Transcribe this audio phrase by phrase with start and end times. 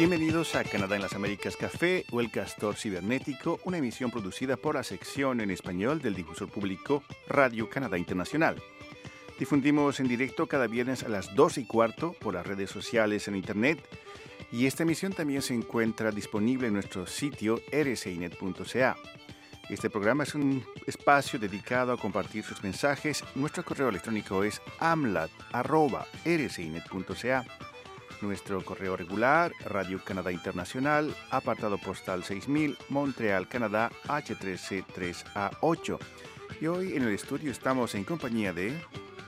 [0.00, 4.76] Bienvenidos a Canadá en las Américas Café o El Castor Cibernético, una emisión producida por
[4.76, 8.56] la sección en español del difusor público Radio Canadá Internacional.
[9.38, 13.36] Difundimos en directo cada viernes a las 2 y cuarto por las redes sociales en
[13.36, 13.86] Internet
[14.50, 18.96] y esta emisión también se encuentra disponible en nuestro sitio rcinet.ca.
[19.68, 23.22] Este programa es un espacio dedicado a compartir sus mensajes.
[23.34, 27.69] Nuestro correo electrónico es amlat.rcinet.ca.
[28.22, 35.98] Nuestro correo regular, Radio Canadá Internacional, apartado postal 6000, Montreal, Canadá, H13C3A8.
[36.60, 38.78] Y hoy en el estudio estamos en compañía de...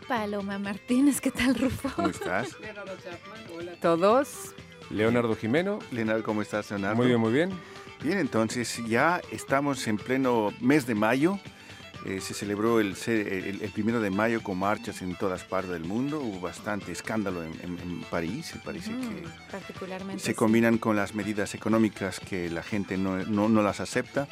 [0.06, 1.88] Paloma Martínez, ¿qué tal, Rufo?
[1.96, 2.56] ¿Cómo estás?
[3.56, 4.54] Hola a todos.
[4.90, 5.78] Leonardo Jimeno.
[5.90, 6.96] Leonardo, ¿cómo estás, Leonardo?
[6.96, 7.50] Muy bien, muy bien.
[8.02, 11.38] Bien, entonces ya estamos en pleno mes de mayo.
[12.04, 15.84] Eh, se celebró el, el, el, primero de mayo con marchas en todas partes del
[15.84, 16.20] mundo.
[16.20, 18.54] Hubo bastante escándalo en, en, en París.
[18.64, 20.34] Parece mm, que particularmente se sí.
[20.34, 24.26] combinan con las medidas económicas que la gente no, no, no las acepta.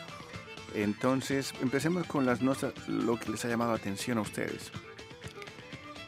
[0.74, 4.72] Entonces, empecemos con las notas, lo que les ha llamado la atención a ustedes.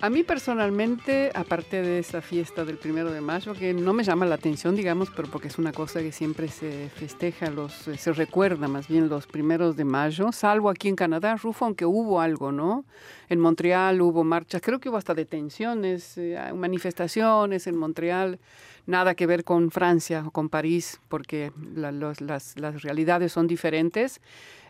[0.03, 4.27] A mí personalmente, aparte de esa fiesta del primero de mayo, que no me llama
[4.27, 8.67] la atención, digamos, pero porque es una cosa que siempre se festeja, los, se recuerda
[8.67, 12.85] más bien los primeros de mayo, salvo aquí en Canadá, Rufo, aunque hubo algo, ¿no?
[13.29, 18.41] En Montreal hubo marchas, creo que hubo hasta detenciones, eh, manifestaciones en Montreal,
[18.87, 24.21] nada que ver con Francia o con París, porque la, los, las realidades son diferentes.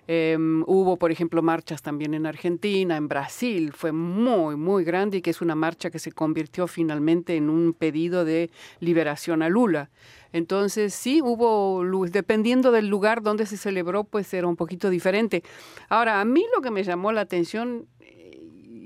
[0.08, 0.36] Eh,
[0.66, 5.30] hubo, por ejemplo, marchas también en Argentina, en Brasil, fue muy, muy grande y que
[5.30, 8.50] es una marcha que se convirtió finalmente en un pedido de
[8.80, 9.90] liberación a Lula.
[10.32, 15.42] Entonces, sí, hubo, dependiendo del lugar donde se celebró, pues era un poquito diferente.
[15.88, 17.86] Ahora, a mí lo que me llamó la atención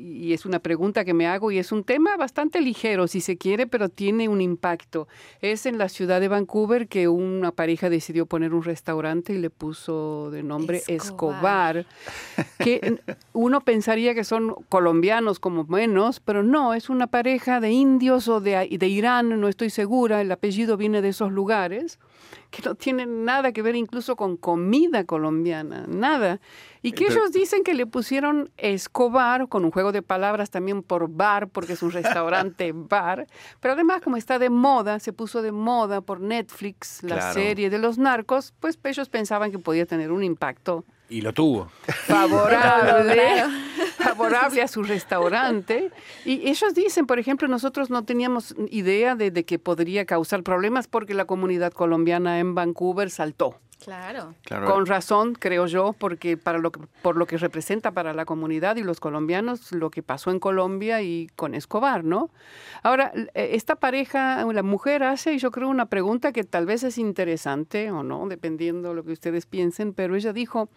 [0.06, 3.36] y es una pregunta que me hago y es un tema bastante ligero, si se
[3.36, 5.08] quiere, pero tiene un impacto.
[5.40, 9.50] Es en la ciudad de Vancouver que una pareja decidió poner un restaurante y le
[9.50, 11.86] puso de nombre Escobar, Escobar
[12.58, 13.00] que
[13.32, 18.40] uno pensaría que son colombianos como menos, pero no, es una pareja de indios o
[18.40, 21.98] de, de Irán, no estoy segura, el apellido viene de esos lugares
[22.50, 26.40] que no tienen nada que ver incluso con comida colombiana, nada.
[26.82, 31.08] Y que ellos dicen que le pusieron Escobar con un juego de palabras también por
[31.08, 33.26] bar, porque es un restaurante bar,
[33.60, 37.34] pero además como está de moda, se puso de moda por Netflix, la claro.
[37.34, 40.84] serie de los narcos, pues ellos pensaban que podía tener un impacto.
[41.08, 41.70] Y lo tuvo.
[42.06, 43.44] Favorable,
[43.96, 45.90] favorable a su restaurante.
[46.24, 50.88] Y ellos dicen, por ejemplo, nosotros no teníamos idea de, de que podría causar problemas
[50.88, 53.60] porque la comunidad colombiana en Vancouver saltó.
[53.82, 54.34] Claro.
[54.44, 54.66] claro.
[54.66, 58.76] Con razón, creo yo, porque para lo que, por lo que representa para la comunidad
[58.76, 62.30] y los colombianos, lo que pasó en Colombia y con Escobar, ¿no?
[62.82, 67.90] Ahora, esta pareja, la mujer hace, yo creo, una pregunta que tal vez es interesante
[67.90, 70.68] o no, dependiendo de lo que ustedes piensen, pero ella dijo,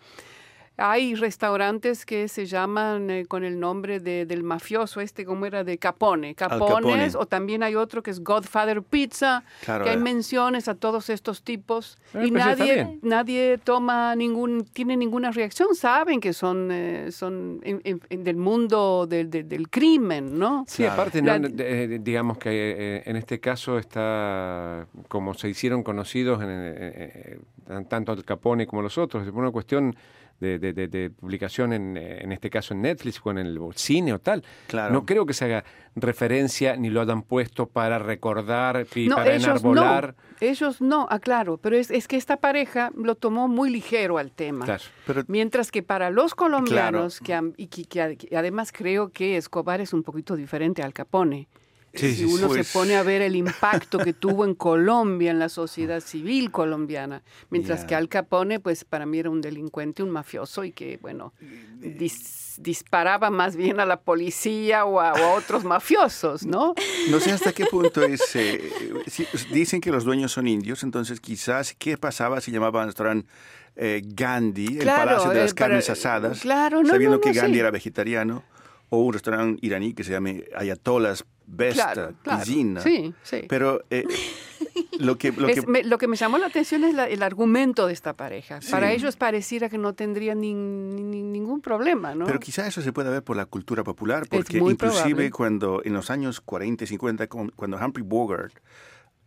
[0.79, 5.63] hay restaurantes que se llaman eh, con el nombre de, del mafioso este, como era
[5.63, 10.67] de Capone, Capones, o también hay otro que es Godfather Pizza, claro, que hay menciones
[10.67, 16.19] a todos estos tipos Eh, y pues nadie, nadie toma ningún, tiene ninguna reacción, saben
[16.19, 20.66] que son, eh, son en, en, del mundo del, del, del, crimen, ¿no?
[20.67, 20.94] Sí, claro.
[20.94, 27.85] aparte, no, eh, digamos que eh, en este caso está, como se hicieron conocidos en,
[27.88, 29.96] tanto el Capone como los otros, es una cuestión
[30.40, 34.14] de, de, de, de, publicación, en, en, este caso en Netflix o en el cine
[34.14, 34.44] o tal.
[34.68, 34.94] Claro.
[34.94, 35.64] No creo que se haga
[35.96, 40.16] referencia ni lo hayan puesto para recordar y no, para ellos enarbolar.
[40.18, 44.32] No, ellos no, aclaro, pero es, es, que esta pareja lo tomó muy ligero al
[44.32, 44.66] tema.
[44.66, 44.84] Claro.
[45.06, 47.54] Pero, Mientras que para los colombianos, claro.
[47.54, 51.48] que, y que, que, además creo que Escobar es un poquito diferente al Capone.
[51.94, 52.68] Sí, si uno pues...
[52.68, 57.24] se pone a ver el impacto que tuvo en Colombia, en la sociedad civil colombiana,
[57.50, 57.88] mientras yeah.
[57.88, 61.34] que Al Capone, pues para mí era un delincuente, un mafioso y que, bueno,
[61.80, 66.76] dis disparaba más bien a la policía o a, o a, otros mafiosos, ¿no?
[67.09, 68.20] No sé hasta qué punto es...
[68.40, 68.72] Eh,
[69.08, 73.28] si, dicen que los dueños son indios, entonces quizás, ¿qué pasaba si llamaban restaurante
[73.76, 77.22] eh, Gandhi, claro, el Palacio de las eh, Carnes para, Asadas, claro, no, sabiendo no,
[77.22, 77.59] que Gandhi sí.
[77.59, 78.44] era vegetariano?
[78.90, 82.13] o un restaurante iraní que se llame Ayatollah's Best claro.
[82.46, 83.46] Sí, sí.
[83.49, 84.05] Pero eh,
[84.99, 85.67] lo, que, lo, es, que...
[85.67, 86.07] Me, lo, que...
[86.07, 88.61] me, llamó la atención es la, el argumento de esta pareja.
[88.61, 88.72] Sí.
[88.72, 92.25] Para ellos pareciera que no tendría ni, ni, ningún problema, ¿no?
[92.25, 95.31] Pero quizá eso se puede ver por la cultura popular, porque inclusive probable.
[95.31, 98.53] cuando en los años 40 y 50, cuando Humphrey Bogart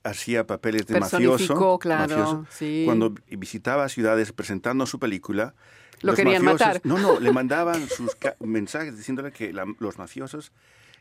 [0.05, 2.83] hacía papeles de mafioso, claro, mafioso sí.
[2.85, 5.55] cuando visitaba ciudades presentando su película,
[6.03, 6.81] lo querían mafiosos, matar.
[6.85, 10.53] No, no, le mandaban sus mensajes diciéndole que la, los mafiosos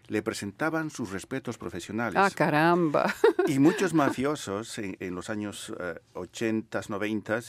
[0.07, 2.15] le presentaban sus respetos profesionales.
[2.17, 3.13] Ah, caramba.
[3.47, 7.39] Y muchos mafiosos en, en los años eh, 80, 90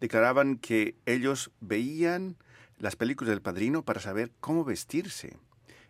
[0.00, 2.36] declaraban que ellos veían
[2.78, 5.36] las películas del padrino para saber cómo vestirse.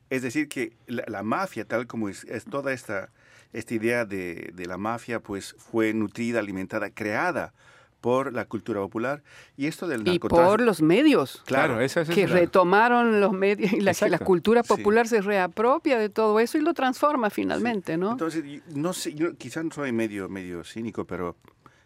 [0.08, 3.10] Es decir, que la, la mafia, tal como es, es toda esta,
[3.52, 7.52] esta idea de, de la mafia, pues fue nutrida, alimentada, creada
[8.00, 9.23] por la cultura popular.
[9.56, 10.50] Y esto del Y narcotráfico...
[10.50, 11.43] por los medios.
[11.47, 14.69] Claro, esa es que la- retomaron los medios y la, la cultura Sí.
[14.69, 18.12] popular se reapropia de todo eso y lo transforma finalmente, ¿no?
[18.12, 21.37] Entonces, y- no sé, yo quizás soy medio, medio cínico, pero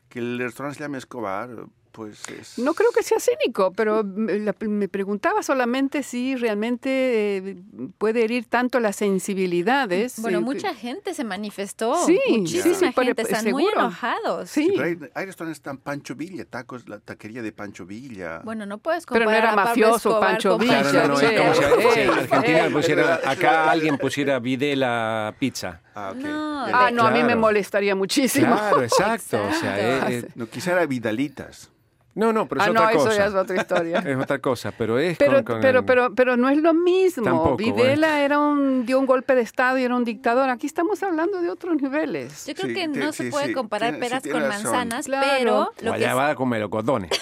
[0.08, 1.50] que el restaurante se llame Escobar,
[1.94, 2.58] pues es...
[2.58, 7.56] No creo que sea cínico, pero me la- me preguntaba solamente si realmente eh,
[7.98, 10.18] puede herir tanto las sensibilidades.
[10.20, 11.94] Bueno, eh, mucha gente se manifestó.
[12.04, 13.22] Sí, Muchísima sí, sí, pero- gente.
[13.22, 13.80] Están muy seguro.
[13.80, 14.50] enojados.
[14.50, 18.40] Sí, Sí, pero hay, hay restaurantes tan Pancho Villa, tacos, la taquería de Pancho Villa.
[18.44, 21.20] Bueno, no puedes Pero no comparar era a mafioso, Escobar Pancho Villa, Claro, no, no,
[21.20, 22.72] Sí, es como si, si en Argentina ey.
[22.72, 25.80] pusiera, acá alguien pusiera Videla pizza.
[25.94, 26.16] Ah, ok.
[26.24, 27.40] No, Ah, no, a mí me Claro.
[27.40, 28.46] molestaría muchísimo.
[28.56, 29.36] Claro, exacto.
[29.44, 30.12] O sea, Exacto.
[30.12, 31.70] eh, eh, No, quizá era Vidalitas.
[32.14, 33.16] No, no, pero es ah, otra no, eso cosa.
[33.16, 33.98] ya es otra historia.
[34.06, 36.72] Es otra cosa, pero es Pero, con, con pero, el- pero, pero no es lo
[36.74, 37.24] mismo.
[37.24, 40.48] Tampoco, Videla era un, dio un golpe de Estado y era un dictador.
[40.50, 42.46] Aquí estamos hablando de otros niveles.
[42.46, 44.48] Yo creo Sí, que no sí, se puede sí, comparar peras con razón.
[44.48, 45.26] manzanas, Claro.
[45.38, 47.10] pero lo que Guayabada con melocotones.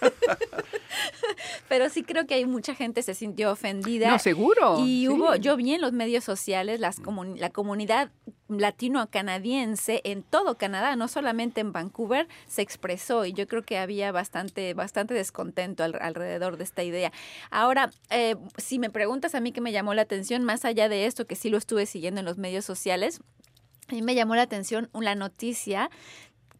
[1.68, 4.10] pero sí creo que hay mucha gente se sintió ofendida.
[4.10, 4.78] No, seguro.
[4.80, 5.08] Y sí.
[5.08, 8.10] hubo, yo vi en los medios sociales las comun- la comunidad
[8.48, 14.12] latino-canadiense en todo Canadá, no solamente en Vancouver, se expresó y yo creo que había
[14.12, 17.12] bastante, bastante descontento al- alrededor de esta idea.
[17.50, 21.06] Ahora, eh, si me preguntas a mí que me llamó la atención, más allá de
[21.06, 23.20] esto, que sí lo estuve siguiendo en los medios sociales,
[23.88, 25.90] a mí me llamó la atención la noticia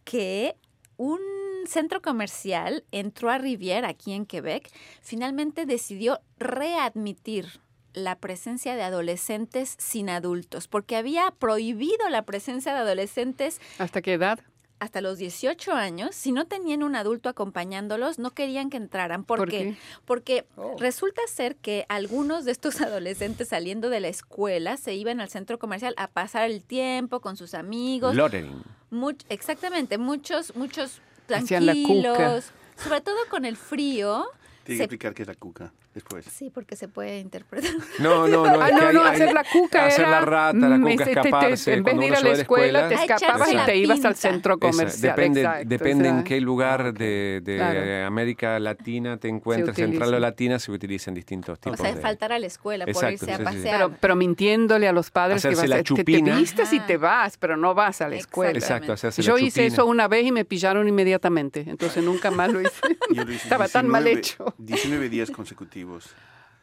[0.05, 0.57] que
[0.97, 1.19] un
[1.67, 4.71] centro comercial entró a Riviera, aquí en Quebec,
[5.03, 7.61] finalmente decidió readmitir
[7.93, 14.13] la presencia de adolescentes sin adultos, porque había prohibido la presencia de adolescentes ¿Hasta qué
[14.13, 14.39] edad?
[14.79, 16.15] hasta los 18 años.
[16.15, 19.25] Si no tenían un adulto acompañándolos, no querían que entraran.
[19.25, 19.59] ¿Por, ¿Por qué?
[19.59, 19.77] qué?
[20.07, 20.75] Porque Oh.
[20.79, 25.59] resulta ser que algunos de estos adolescentes saliendo de la escuela se iban al centro
[25.59, 28.15] comercial a pasar el tiempo con sus amigos.
[28.15, 28.63] Lottering.
[28.91, 31.03] Much- exactamente, muchos, muchos
[31.39, 32.13] Hacían la cuca.
[32.15, 32.45] tranquilos,
[32.77, 34.27] sobre todo con el frío.
[34.65, 36.25] Tiene que explicar qué es la cuca después.
[36.27, 37.71] Sí, porque se puede interpretar.
[37.99, 38.61] No, no, no.
[38.61, 40.11] Ah, que no, hay- no, hay- hacer la cuca Hacer era...
[40.11, 41.73] la rata, la mm, cuca, este, te- te- escaparse.
[41.75, 44.17] En vez cuando de ir a se la escuela, te escapabas y te ibas al
[44.17, 45.17] centro Esa, comercial.
[45.17, 46.99] depende exacto, depende o en sea, qué lugar ok.
[46.99, 48.07] de, de Claro.
[48.07, 49.77] América Latina te encuentras.
[49.77, 52.01] Central o Latina, se utilizan distintos O tipos sea, de...
[52.01, 53.57] faltar a la escuela por Exacto, irse a sí, sí, sí.
[53.57, 53.77] pasear.
[53.77, 56.37] Pero, pero mintiéndole a los padres que, Hacerse vas la a, que te chupina.
[56.37, 58.59] vistes y te vas, pero no vas a la escuela.
[58.59, 59.67] Exacto, hacerse la Yo hice chupina.
[59.75, 62.73] eso una vez y me pillaron inmediatamente, entonces nunca más lo hice.
[63.11, 64.55] Yo lo hice Estaba tan mal 19 hecho.
[64.59, 65.90] 19 días consecutivos.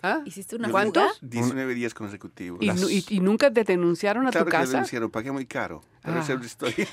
[0.04, 0.22] ¿Ah?
[0.26, 0.70] ¿Hiciste una?
[0.70, 1.18] ¿Cuántos?
[1.22, 2.62] 19 días consecutivos.
[2.62, 4.72] ¿Y, nu- y- y nunca te denunciaron a claro tu que lo casa?
[4.74, 5.82] denunciaron, pagué muy caro.
[6.04, 6.20] Pero Ah.
[6.24, 6.88] esa es otra historia.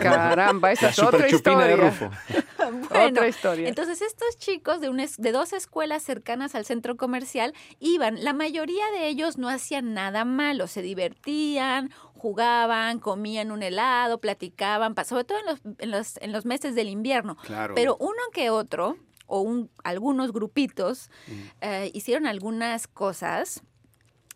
[0.00, 1.90] Caramba, esa es otra chupina de historia.
[1.90, 2.10] Rufo.
[2.88, 3.68] Bueno, Otra historia.
[3.68, 8.32] Entonces estos chicos de, una es- de dos escuelas cercanas al centro comercial iban, la
[8.32, 15.24] mayoría de ellos no hacían nada malo, se divertían, jugaban, comían un helado, platicaban, sobre
[15.24, 17.36] todo en los, en los, en los meses del invierno.
[17.44, 17.74] Claro.
[17.76, 21.32] Pero uno que otro, o un, algunos grupitos, Mm.
[21.60, 23.62] eh, hicieron algunas cosas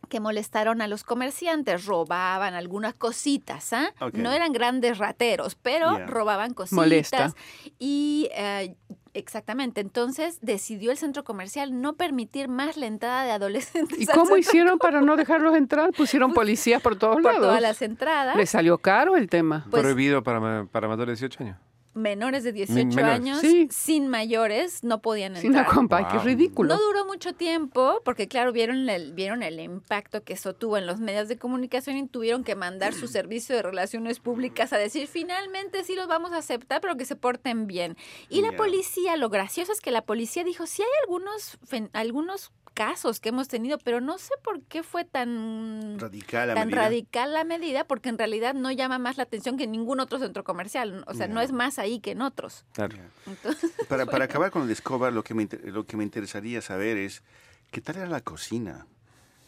[0.09, 3.93] que molestaron a los comerciantes, robaban algunas cositas, ¿ah?
[4.01, 4.15] Ok.
[4.15, 6.77] No eran grandes rateros, pero robaban cositas.
[6.77, 7.35] Molesta.
[7.79, 8.75] Y eh,
[9.15, 14.37] exactamente, entonces decidió el centro comercial no permitir más la entrada de adolescentes ¿Y cómo
[14.37, 15.91] hicieron para no dejarlos entrar?
[15.97, 17.41] Pusieron policías por todos por lados.
[17.43, 18.35] todas las entradas.
[18.37, 19.67] Le salió caro el tema.
[19.71, 21.57] Pues- Prohibido para, para mayores de 18 años.
[21.93, 23.15] Menores de 18 menores.
[23.17, 23.69] años Sí.
[23.71, 25.67] sin mayores no podían Sin entrar.
[25.67, 26.25] acompañar, qué Wow.
[26.27, 26.75] ridículo.
[26.75, 30.87] No duró mucho tiempo porque, claro, vieron el, vieron el impacto que eso tuvo en
[30.87, 35.07] los medios de comunicación y tuvieron que mandar su servicio de relaciones públicas a decir,
[35.09, 37.97] finalmente sí los vamos a aceptar, pero que se porten bien.
[38.29, 41.59] Y la policía, lo gracioso es que la policía dijo, sí hay algunos,
[41.93, 46.69] algunos casos que hemos tenido, pero no sé por qué fue tan Radical la tan
[46.69, 46.83] medida.
[46.83, 50.45] radical la medida porque en realidad no llama más la atención que ningún otro centro
[50.45, 52.65] comercial, o sea, no es más ahí que en otros.
[52.73, 52.97] Claro.
[53.27, 56.97] Entonces, Para, para acabar con el Escobar, lo que, me, lo que me interesaría saber
[56.97, 57.23] es,
[57.71, 58.87] ¿qué tal era la cocina?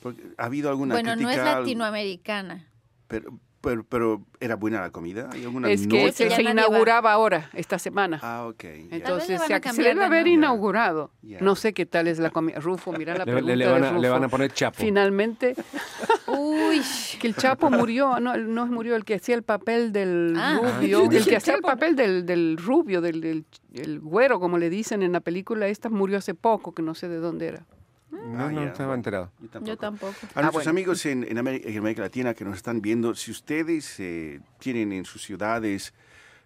[0.02, 2.66] Porque ha habido alguna bueno, no es crítica, algo- latinoamericana.
[3.08, 5.30] Pero, pero, pero, ¿era buena la comida?
[5.32, 8.18] ¿Hay alguna Es que se, inauguraba ahora, esta semana.
[8.22, 8.64] Ah, ok.
[8.90, 11.10] Entonces, se, a se debe de haber inaugurado.
[11.40, 12.58] No sé qué tal es la comida.
[12.60, 14.00] Rufo, mira la pregunta le- van a, Rufo.
[14.02, 14.76] le van a poner chapo.
[14.78, 15.54] Finalmente,
[16.26, 16.82] Uy,
[17.20, 21.02] que el Chapo murió, no, no murió el que hacía el papel del Ah, rubio,
[21.02, 24.70] dije el que hacía el papel del, del rubio, del, del- el güero, como le
[24.70, 27.64] dicen en la película esta, murió hace poco, que no sé de dónde era.
[28.12, 29.32] No, Ah, no ya, estaba enterado.
[29.62, 30.14] Yo tampoco.
[30.34, 30.70] A nuestros bueno.
[30.70, 34.92] amigos en, en América, en América Latina que nos están viendo, si ustedes eh, tienen
[34.92, 35.94] en sus ciudades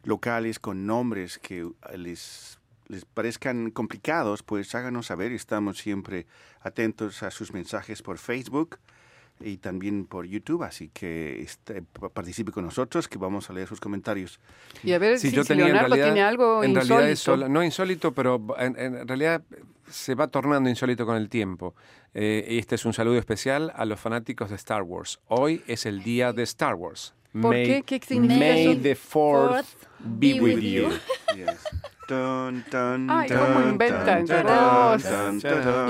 [0.05, 2.59] locales con nombres que eh, les,
[2.89, 5.33] les parezcan complicados, pues háganos saber.
[5.33, 6.27] Estamos siempre
[6.61, 8.79] atentos a sus mensajes por Facebook
[9.41, 13.67] y también por YouTube, así que este, pa- participe con nosotros que vamos a leer
[13.69, 14.39] sus comentarios.
[14.83, 16.95] Y a ver Sí, si, yo si tenía en Leonardo realidad, tiene algo en insólito.
[16.95, 19.43] realidad es sola- no insólito, pero en, en realidad
[19.91, 21.75] se va tornando insólito con el tiempo.
[22.15, 25.21] Eh, y este es un saludo especial a los fanáticos de Star Wars.
[25.29, 27.15] Hoy es el día de Star Wars.
[27.41, 27.83] ¿Por qué?
[27.85, 28.81] ¿Qué significa May eso?
[28.83, 29.67] the fourth
[30.01, 30.89] be with you.
[31.35, 31.59] Yes.
[32.09, 34.25] Dun, dun, Ay, dun, cómo inventan.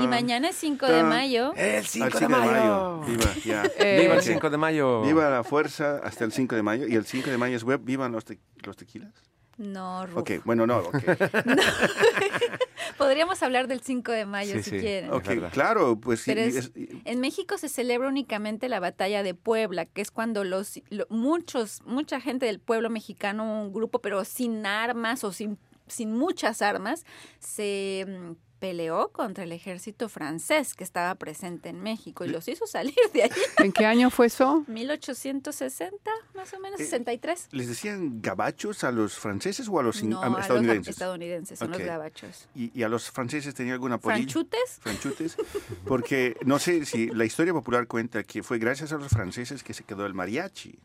[0.01, 1.53] Y mañana es 5 de mayo.
[1.55, 3.01] El Al 5 de mayo.
[3.01, 3.63] Viva, ya.
[3.77, 4.25] Eh, Viva el Ok.
[4.25, 5.01] 5 de mayo.
[5.03, 6.87] Viva la fuerza hasta el 5 de mayo.
[6.87, 7.79] Y el 5 de mayo es web.
[7.83, 9.13] Vivan los, te- los tequilas.
[9.57, 10.19] No, Rufo.
[10.21, 10.95] Ok, bueno, no, ok.
[12.97, 14.79] Podríamos hablar del 5 de mayo Sí, si sí.
[14.79, 15.11] quieren.
[15.13, 16.71] Ok, claro, pues sí, Pero es- es-
[17.05, 21.81] En México se celebra únicamente la batalla de Puebla, que es cuando los lo- muchos
[21.85, 25.57] mucha gente del pueblo mexicano, un grupo pero sin armas o sin
[25.89, 27.05] sin muchas armas,
[27.39, 32.65] se mm, peleó contra el ejército francés que estaba presente en México y los hizo
[32.67, 33.29] salir de ahí.
[33.59, 34.63] ¿En qué año fue eso?
[34.67, 37.49] 1860, más o menos, Eh, 63.
[37.51, 40.89] ¿Les decían gabachos a los franceses o a los No, am- a los estadounidenses?
[40.95, 41.77] estadounidenses, son Ok.
[41.79, 42.47] los gabachos.
[42.55, 44.15] ¿Y, y a los franceses tenían algún apoyo?
[44.15, 44.79] ¿Franchutes?
[44.81, 45.37] Franchutes,
[45.85, 49.73] porque no sé si la historia popular cuenta que fue gracias a los franceses que
[49.73, 50.79] se quedó el mariachi,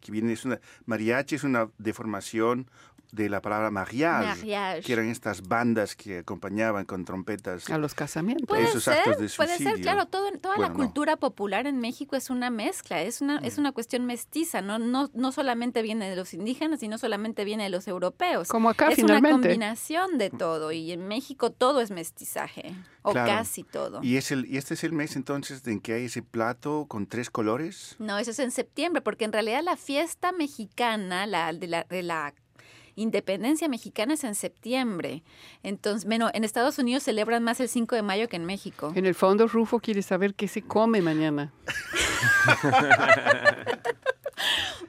[0.00, 2.70] que viene es una mariachi es una deformación
[3.12, 4.82] de la palabra mariage, Mariage.
[4.82, 7.68] que eran estas bandas que acompañaban con trompetas.
[7.70, 8.46] A los casamientos.
[8.46, 9.82] Puede esos ser, actos de puede ser, suicidio.
[9.82, 10.74] claro, todo, toda Bueno, la no.
[10.84, 13.44] cultura popular en México es una mezcla, es una, Mm.
[13.44, 17.44] es una cuestión mestiza, no, no, no solamente viene de los indígenas y no solamente
[17.44, 18.48] viene de los europeos.
[18.48, 19.48] Como acá es una finalmente.
[19.48, 23.28] combinación de todo y en México todo es mestizaje, o Claro.
[23.30, 24.02] casi todo.
[24.02, 27.06] Y, es el, y este es el mes entonces en que hay ese plato con
[27.06, 27.96] tres colores.
[27.98, 32.02] No, eso es en septiembre, porque en realidad la fiesta mexicana, la de la, de
[32.02, 32.34] la
[32.96, 35.22] independencia mexicana es en septiembre.
[35.62, 38.92] Entonces, bueno, en Estados Unidos celebran más el 5 de mayo que en México.
[38.96, 41.52] En el fondo, Rufo quiere saber qué se come mañana.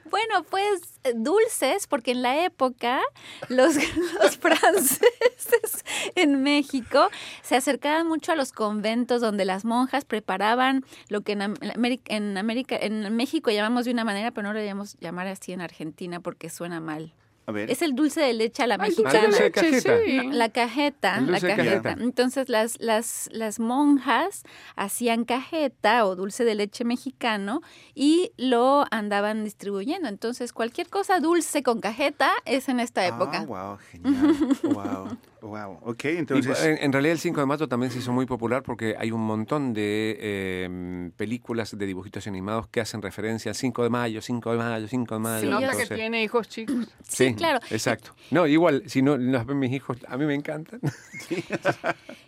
[0.09, 3.01] Bueno, pues dulces, porque en la época
[3.49, 3.75] los,
[4.21, 5.83] los franceses
[6.15, 7.09] en México
[7.43, 11.71] se acercaban mucho a los conventos donde las monjas preparaban lo que en, Am- en
[11.71, 15.51] América, en América, en México llamamos de una manera, pero no lo debemos llamar así
[15.51, 17.13] en Argentina porque suena mal.
[17.49, 17.71] A ver.
[17.71, 19.25] Es el dulce de leche a la Ay, dulce mexicana.
[19.27, 19.97] dulce de leche, cajeta.
[20.05, 20.17] sí.
[20.27, 21.55] No, la cajeta, la cajeta.
[21.81, 22.03] cajeta.
[22.03, 24.43] Entonces las, las, las monjas
[24.75, 27.61] hacían cajeta o dulce de leche mexicano
[27.95, 30.09] y lo andaban distribuyendo.
[30.09, 33.39] Entonces cualquier cosa dulce con cajeta es en esta época.
[33.39, 34.47] Ah, wow, genial.
[34.63, 35.79] wow, wow.
[35.83, 36.61] Ok, Y, entonces.
[36.65, 39.21] en, en realidad el 5 de mayo también se hizo muy popular porque hay un
[39.25, 44.51] montón de eh, películas de dibujitos animados que hacen referencia al 5 de mayo, 5
[44.51, 45.39] de mayo, 5 de mayo.
[45.39, 46.75] Se nota que tiene hijos chicos.
[47.07, 47.59] Sí, claro.
[47.69, 48.13] Exacto.
[48.31, 50.79] No, igual, si no las ven mis hijos, a mí me encantan.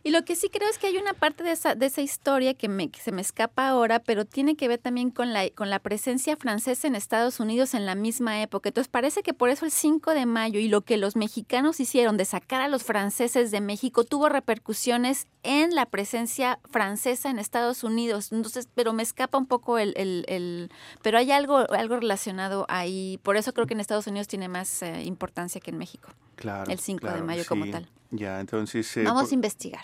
[0.03, 2.53] Y lo que sí creo es que hay una parte de esa, de esa historia
[2.53, 5.69] que, me, que se me escapa ahora, pero tiene que ver también con la, con
[5.69, 8.69] la presencia francesa en Estados Unidos en la misma época.
[8.69, 12.15] Entonces parece que por eso el 5 de mayo y lo que los mexicanos hicieron
[12.17, 17.83] de sacar a los franceses de México tuvo repercusiones en la presencia francesa en Estados
[17.83, 18.31] Unidos.
[18.31, 19.93] Entonces, pero me escapa un poco el...
[19.97, 23.19] el- el- pero hay algo, algo relacionado ahí.
[23.23, 26.09] Por eso creo que en Estados Unidos tiene más eh, importancia que en México.
[26.35, 27.71] claro, el 5 de claro, mayo como sí.
[27.71, 27.87] tal.
[28.11, 28.97] Ya, entonces.
[28.97, 29.83] eh, Vamos por- a investigar.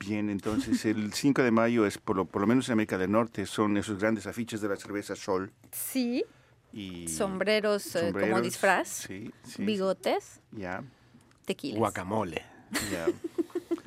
[0.00, 3.10] Bien, entonces el 5 de mayo es, por lo, por lo menos en América del
[3.12, 5.52] Norte, son esos grandes afiches de la cerveza Sol.
[5.72, 6.24] Sí.
[6.72, 9.64] Y Sombreros, eh, como sombreros, disfraz, Sí, sí.
[9.64, 10.82] bigotes, Ya,
[11.44, 11.78] tequilas.
[11.78, 12.42] Guacamole.
[12.92, 13.06] ya.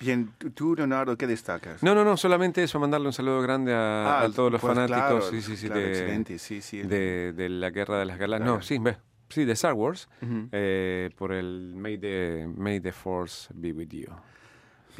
[0.00, 1.82] Bien, tú- Leonardo, ¿qué destacas?
[1.82, 4.72] No, no, no, solamente eso, mandarle un saludo grande a, Ah, a todos los pues,
[4.74, 6.80] fanáticos claro, sí, sí, sí, claro, de, excelente, sí, sí.
[6.82, 8.46] de, de la Guerra de las Galaxias.
[8.46, 8.56] Claro.
[8.56, 8.96] No, sí, ve,
[9.30, 10.08] sí, de Star Wars,
[10.52, 14.06] eh, por el May the, May the Force be with you.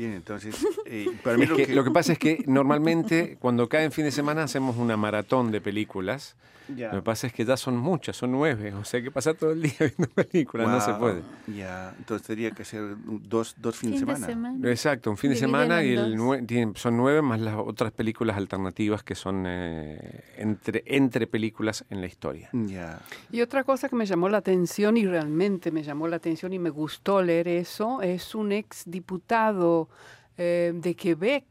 [0.01, 1.75] Bien, entonces, eh, para mí Es lo que que...
[1.75, 5.51] lo que pasa es que normalmente cuando cae en fin de semana hacemos una maratón
[5.53, 6.37] de películas.
[6.77, 6.87] Ya.
[6.93, 9.35] Lo que pasa es que ya son muchas, son nueve, o sea hay que pasar
[9.35, 11.21] todo el día viendo películas, no se puede.
[11.49, 14.71] Ya, entonces tendría que ser dos, dos fines Fin de de semana.
[14.71, 18.37] Exacto, un fin de semana y el nue- tienen- son nueve más las otras películas
[18.37, 22.49] alternativas que son eh, entre, entre películas en la historia.
[22.53, 23.01] Ya.
[23.33, 26.61] Y otra cosa que me llamó la atención y realmente me llamó la atención y
[26.61, 29.89] me gustó leer eso es un ex diputado
[30.37, 31.45] eh, de Quebec,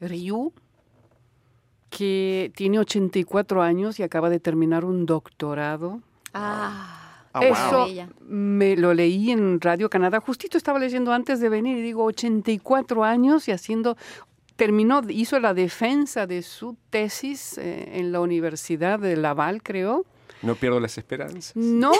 [0.00, 0.52] Ryu,
[1.90, 6.00] que tiene 84 años y acaba de terminar un doctorado.
[6.32, 7.70] Ah, Eso wow.
[7.72, 8.08] maravilla.
[8.20, 10.20] me lo leí en Radio Canadá.
[10.20, 13.96] Justito estaba leyendo antes de venir y digo 84 años y haciendo
[14.56, 20.04] terminó, hizo la defensa de su tesis eh, en la Universidad de Laval, creo.
[20.42, 21.56] No pierdo las esperanzas.
[21.56, 21.92] No,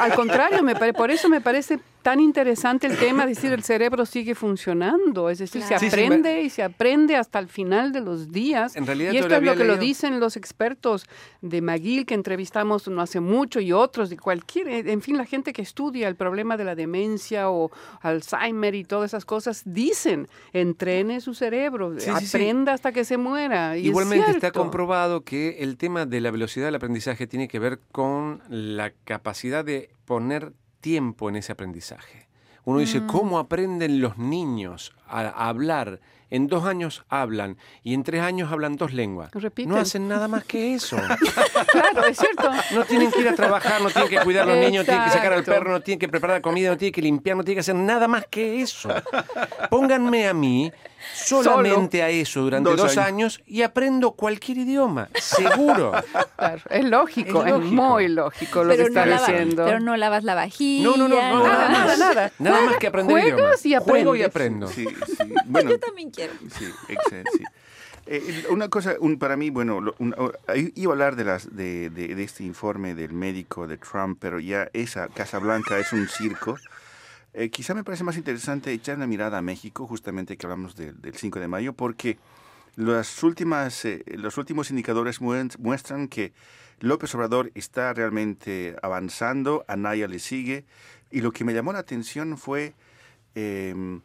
[0.00, 4.06] al contrario, me por eso me parece tan interesante el tema, es decir, el cerebro
[4.06, 8.76] sigue funcionando, es decir, se aprende y se aprende hasta el final de los días.
[8.76, 11.08] En realidad, y esto es lo que lo dicen los expertos
[11.42, 15.52] de McGill que entrevistamos no hace mucho y otros de cualquier, en fin, la gente
[15.52, 17.72] que estudia el problema de la demencia o
[18.02, 23.76] Alzheimer y todas esas cosas dicen, entrene su cerebro, aprenda hasta que se muera.
[23.76, 28.42] Igualmente está comprobado que el tema de la velocidad del aprendizaje tiene que ver con
[28.48, 32.26] la capacidad de poner tiempo en ese aprendizaje.
[32.64, 33.06] Uno dice, mm.
[33.06, 36.00] ¿cómo aprenden los niños a, hablar?
[36.28, 39.30] En dos años hablan y en tres años hablan dos lenguas.
[39.64, 40.96] No hacen nada más que eso.
[41.70, 42.50] claro, es cierto.
[42.74, 45.04] No tienen que ir a trabajar, no tienen que cuidar a los niños, no tienen
[45.04, 47.44] que sacar al perro, no tienen que preparar la comida, no tienen que limpiar, no
[47.44, 48.88] tienen que hacer nada más que eso.
[49.70, 50.72] Pónganme a mí
[51.14, 53.40] solamente a eso durante dos, años.
[53.46, 55.92] y aprendo cualquier idioma, seguro.
[56.70, 59.64] es lógico, es, muy lógico lo que está diciendo.
[59.64, 60.84] Pero no lavas la vajilla.
[60.84, 62.32] No, no, no, nada, nada, nada.
[62.38, 63.64] Nada más que aprender idiomas.
[63.64, 64.68] Y Juego y aprendo.
[64.68, 65.32] Sí, sí.
[65.46, 66.32] Bueno, Yo también quiero.
[66.50, 67.30] Sí, excelente.
[67.36, 67.44] Sí.
[68.08, 69.80] Eh, una cosa, un, para mí, bueno,
[70.54, 74.38] iba a hablar de, las, de, de, de, este informe del médico de Trump, pero
[74.38, 76.56] ya esa Casa Blanca es un circo.
[77.38, 81.14] Eh, quizá me parece más interesante echar una mirada a México, justamente que hablamos del
[81.14, 82.16] 5 de mayo, porque
[82.76, 86.32] las últimas, eh, los últimos indicadores muestran que
[86.80, 90.64] López Obrador está realmente avanzando, Anaya le sigue,
[91.10, 92.72] y lo que me llamó la atención fue
[93.34, 94.00] em,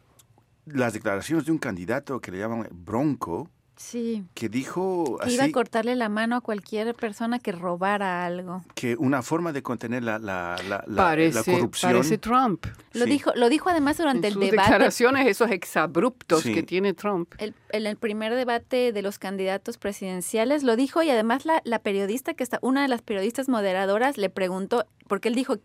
[0.66, 3.48] las declaraciones de un candidato que le llaman Bronco,
[3.82, 4.24] Sí.
[4.34, 8.64] Que dijo así, iba a cortarle la mano a cualquier persona que robara algo.
[8.74, 11.92] Que una forma de contener la, la, la, la corrupción.
[11.92, 12.66] Parece Trump.
[12.92, 17.34] Lo, dijo, lo dijo además durante en el sus declaraciones, esos exabruptos que tiene Trump.
[17.38, 21.80] El, en el primer debate de los candidatos presidenciales lo dijo y además la, la
[21.80, 25.56] periodista que está, una de las periodistas moderadoras le preguntó, porque él dijo,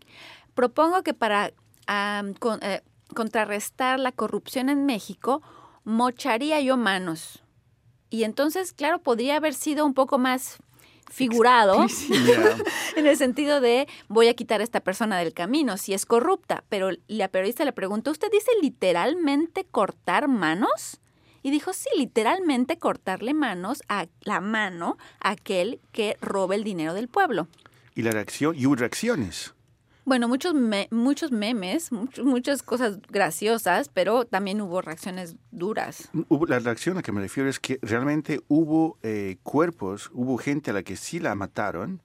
[0.54, 1.52] propongo que para
[1.88, 2.82] eh,
[3.14, 5.40] contrarrestar la corrupción en México,
[5.84, 7.44] mocharía yo manos
[8.10, 10.58] y entonces, claro, podría haber sido un poco más
[11.10, 11.86] figurado
[12.96, 16.64] en el sentido de voy a quitar a esta persona del camino si es corrupta,
[16.68, 21.00] pero la periodista le preguntó, ¿usted dice literalmente cortar manos?
[21.42, 26.94] Y dijo, sí, literalmente cortarle manos a la mano a aquel que robe el dinero
[26.94, 27.48] del pueblo.
[27.94, 29.54] Y la reacción, y hubo reacciones.
[30.08, 30.54] Bueno, muchos,
[30.90, 36.08] muchos memes, muchas cosas graciosas, pero también hubo reacciones duras.
[36.46, 40.72] La reacción a que me refiero es que realmente hubo eh, cuerpos, hubo gente a
[40.72, 42.00] la que sí la mataron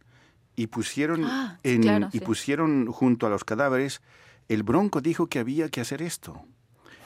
[0.58, 4.02] y pusieron, ah, en, y pusieron junto a los cadáveres.
[4.50, 6.46] El Bronco dijo que había que hacer esto.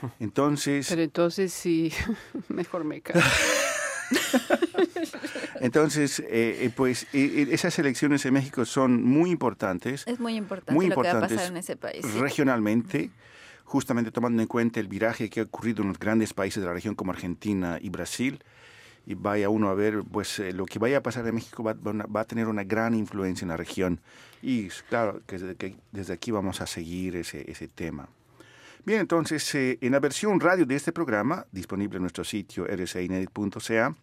[0.20, 0.88] Entonces.
[0.90, 1.94] Pero entonces sí,
[2.48, 3.22] mejor me callo.
[5.62, 6.26] Entonces, eh,
[6.62, 10.04] eh, pues esas elecciones en México son muy importantes.
[10.08, 12.04] Es muy importante lo que va a pasar en ese país.
[12.15, 13.10] Regionalmente,
[13.63, 16.74] justamente tomando en cuenta el viraje que ha ocurrido en los grandes países de la
[16.74, 18.39] región como Argentina y Brasil.
[19.06, 21.74] Y vaya uno a ver, pues eh, lo que vaya a pasar en México va,
[21.74, 24.02] va, a tener una gran influencia en la región.
[24.41, 28.10] Y claro, que desde, que desde aquí vamos a seguir ese, ese tema.
[28.88, 33.95] Bien, entonces, en la versión radio de este programa, disponible en nuestro sitio rcinet.ca,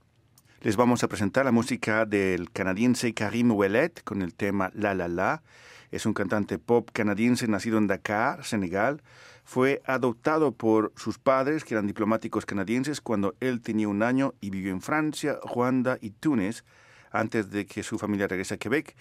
[0.60, 5.08] les vamos a presentar la música del canadiense Karim Ouellet con el tema La La
[5.08, 5.42] La.
[5.90, 9.02] Es un cantante pop canadiense nacido en Dakar, Senegal.
[9.42, 14.50] Fue adoptado por sus padres, que eran diplomáticos canadienses, cuando él tenía un año y
[14.50, 16.62] vivió en Francia, Ruanda y Túnez
[17.10, 18.94] antes de que su familia regrese a Quebec.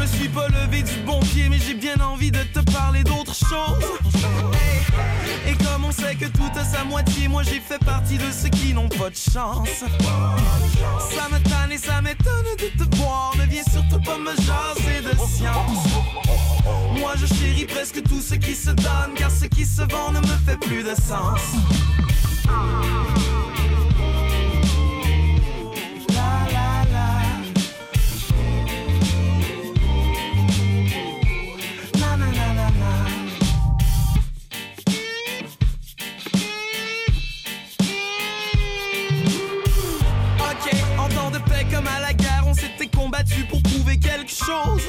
[0.00, 3.34] Me suis pas levé du bon pied, mais j'ai bien envie de te parler d'autre
[3.34, 3.84] chose.
[5.46, 8.48] Et comme on sait que tout a sa moitié, moi j'ai fait partie de ceux
[8.48, 9.68] qui n'ont pas de chance.
[11.10, 15.02] Ça me tanne et ça m'étonne de te voir, ne viens surtout pas me jaser
[15.02, 15.86] de science.
[16.98, 20.20] Moi je chéris presque tout ce qui se donne, car ce qui se vend ne
[20.20, 21.40] me fait plus de sens.
[43.48, 44.82] Pour prouver quelque chose.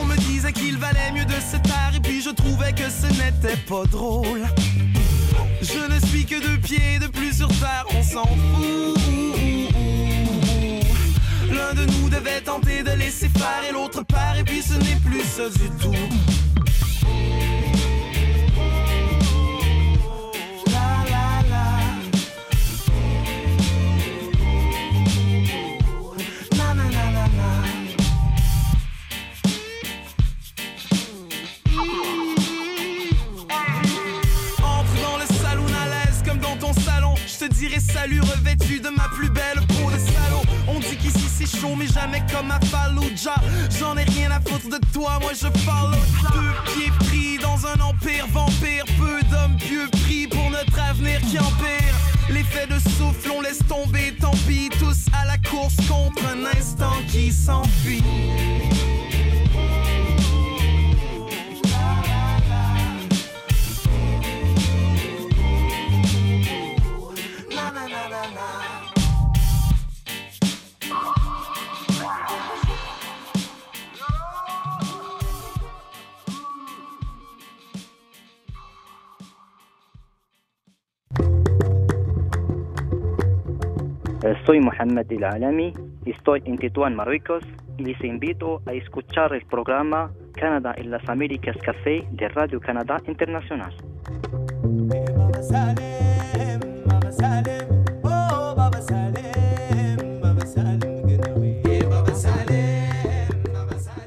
[0.00, 3.06] On me disait qu'il valait mieux de se taire et puis je trouvais que ce
[3.06, 4.42] n'était pas drôle.
[5.60, 8.98] Je ne suis que deux pieds de plus sur terre, on s'en fout.
[11.52, 15.00] L'un de nous devait tenter de laisser faire et l'autre part et puis ce n'est
[15.04, 15.94] plus ça du tout.
[41.80, 43.36] Mais jamais comme à Fallujah.
[43.78, 45.96] J'en ai rien à foutre de toi, moi je follow.
[46.34, 48.84] Deux pieds pris dans un empire vampire.
[48.98, 51.94] Peu d'hommes pieux pris pour notre avenir qui empire.
[52.28, 54.68] L'effet de souffle, on laisse tomber, tant pis.
[54.78, 58.04] Tous à la course contre un instant qui s'enfuit.
[84.46, 85.72] Soy Mohamed El Alami,
[86.04, 87.44] estoy en Tetuán, Marruecos,
[87.78, 92.98] y les invito a escuchar el programa Canadá en las Américas Café de Radio Canadá
[93.06, 93.74] Internacional.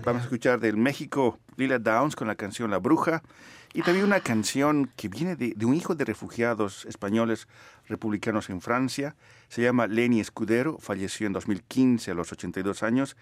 [0.05, 3.23] Vamos a escuchar del México Lila Downs con la canción La Bruja
[3.73, 7.47] y también una canción que viene de, de un hijo de refugiados españoles
[7.87, 9.15] republicanos en Francia.
[9.49, 13.17] Se llama Lenny Escudero, falleció en 2015 a los 82 años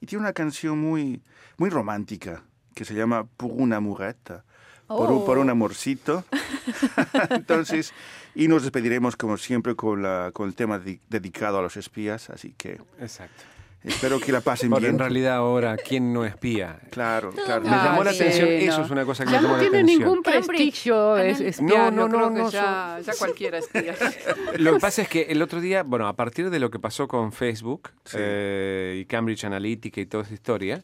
[0.00, 1.22] y tiene una canción muy,
[1.56, 2.42] muy romántica
[2.74, 4.42] que se llama Pour una amourette,
[4.86, 6.24] por, un, por un amorcito.
[7.30, 7.92] Entonces,
[8.34, 12.30] y nos despediremos como siempre con, la, con el tema di- dedicado a los espías,
[12.30, 13.44] así que Exacto.
[13.84, 14.94] Espero que la pasen Porque bien.
[14.94, 16.78] en realidad ahora, ¿quién no espía?
[16.90, 17.62] Claro, claro.
[17.62, 18.54] Me llamó la sí, atención, no.
[18.54, 20.00] eso es una cosa que Ya me llamó no la tiene atención.
[20.00, 20.46] ningún Cambridge.
[20.46, 23.94] prestigio es, espiar, No, no, yo creo no, que no, ya, ya cualquiera espía.
[24.58, 27.06] Lo que pasa es que el otro día, bueno, a partir de lo que pasó
[27.08, 28.16] con Facebook Sí.
[28.20, 30.82] eh, y Cambridge Analytica y toda esa historia,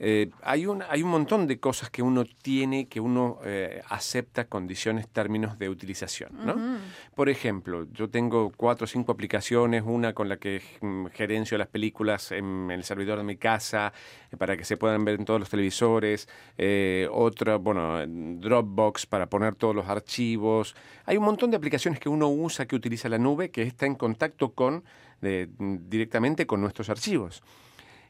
[0.00, 4.44] eh, hay, un, hay un montón de cosas que uno tiene, que uno eh, acepta
[4.44, 6.78] condiciones, términos de utilización, ¿no?
[7.16, 11.66] Por ejemplo, yo tengo cuatro o cinco aplicaciones, una con la que mm, gerencio las
[11.66, 13.92] películas en el servidor de mi casa
[14.30, 16.28] eh, para que se puedan ver en todos los televisores,
[17.10, 20.76] otra, bueno, en Dropbox para poner todos los archivos.
[21.06, 23.96] Hay un montón de aplicaciones que uno usa que utiliza la nube que está en
[23.96, 24.84] contacto con
[25.20, 27.42] directamente con nuestros archivos.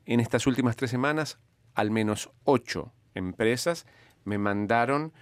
[0.04, 1.38] En estas últimas tres semanas,
[1.78, 3.86] al menos ocho empresas
[4.24, 5.12] me mandaron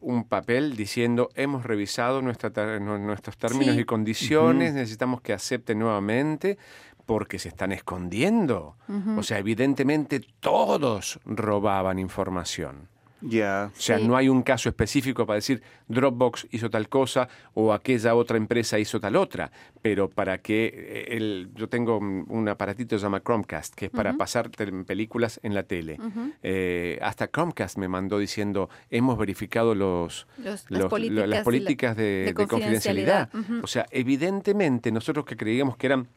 [0.00, 3.82] un papel diciendo hemos revisado nuestra nuestros términos Sí.
[3.82, 6.58] y condiciones, necesitamos que acepten nuevamente
[7.06, 8.76] porque se están escondiendo.
[9.16, 12.88] O sea, evidentemente todos robaban información.
[13.26, 13.70] Ya.
[13.76, 14.06] O sea, Sí.
[14.06, 18.78] no hay un caso específico para decir Dropbox hizo tal cosa o aquella otra empresa
[18.78, 23.20] hizo tal otra, pero para que eh, el, yo tengo un aparatito que se llama
[23.22, 25.98] Chromecast, que es para pasar películas en la tele.
[26.42, 31.36] Eh, hasta Chromecast me mandó diciendo, hemos verificado los, Los- las lo- políticas las de
[31.38, 33.30] la- políticas de, de de confidencialidad.
[33.62, 36.08] O sea, evidentemente nosotros que creíamos que eran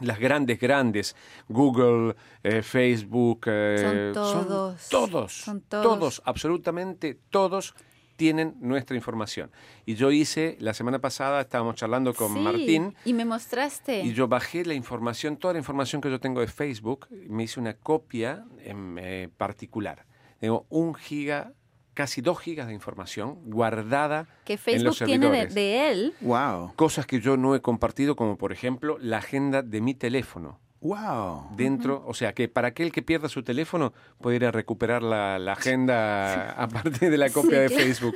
[0.00, 1.16] las grandes, grandes,
[1.48, 4.88] Google, eh, Facebook, eh, Son todos.
[4.88, 5.82] todos, Son todos.
[5.84, 7.74] todos, absolutamente todos
[8.16, 9.50] tienen nuestra información.
[9.86, 14.02] Y yo hice, la semana pasada estábamos charlando con Sí, Martín Y me mostraste.
[14.02, 17.58] y yo bajé la información, toda la información que yo tengo de Facebook, me hice
[17.60, 20.04] una copia en eh, particular.
[20.38, 21.54] Tengo un giga,
[21.94, 25.54] casi dos gigas de información guardada que en Facebook los tiene de, servidores.
[25.54, 26.14] de él.
[26.20, 26.74] Wow.
[26.76, 30.60] Cosas que yo no he compartido, como por ejemplo la agenda de mi teléfono.
[30.82, 31.48] Wow.
[31.56, 35.38] Dentro, o sea que para aquel que pierda su teléfono puede ir a recuperar la,
[35.38, 37.84] la agenda a partir de la copia de claro.
[37.84, 38.14] Facebook.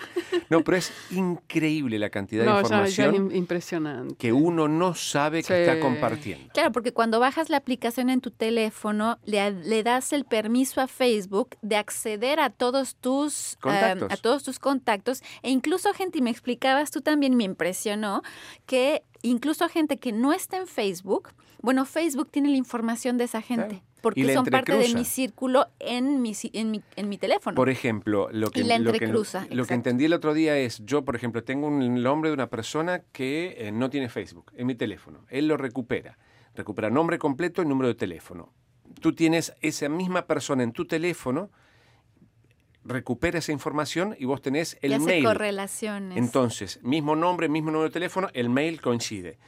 [0.48, 4.14] No, pero es increíble la cantidad de No, ya, ya información im- impresionante.
[4.16, 5.53] que uno no sabe que Sí.
[5.53, 6.48] está compartiendo.
[6.55, 10.87] Claro, porque cuando bajas la aplicación en tu teléfono, le, le das el permiso a
[10.88, 14.11] Facebook de acceder a todos tus Contactos.
[14.12, 18.22] a todos tus contactos e incluso gente, y me explicabas tú también, me impresionó,
[18.66, 21.31] que incluso gente que no está en Facebook,
[21.64, 23.85] bueno, Facebook tiene la información de esa gente, Claro.
[24.03, 27.55] Porque son parte de mi círculo en mi, en mi, en mi teléfono.
[27.55, 29.07] Por ejemplo, lo que, la lo que-
[29.50, 33.03] lo entendí el otro día es, yo, por ejemplo, tengo un nombre de una persona
[33.12, 35.24] que eh, no tiene Facebook en mi teléfono.
[35.31, 36.18] Él lo recupera.
[36.55, 38.53] Recupera nombre completo y número de teléfono.
[39.00, 41.50] Tú tienes esa misma persona en tu teléfono,
[42.85, 45.24] recupera esa información y vos tenés el y hace mail.
[45.24, 46.18] correlaciones.
[46.18, 49.38] Entonces, mismo nombre, mismo número de teléfono, el mail coincide.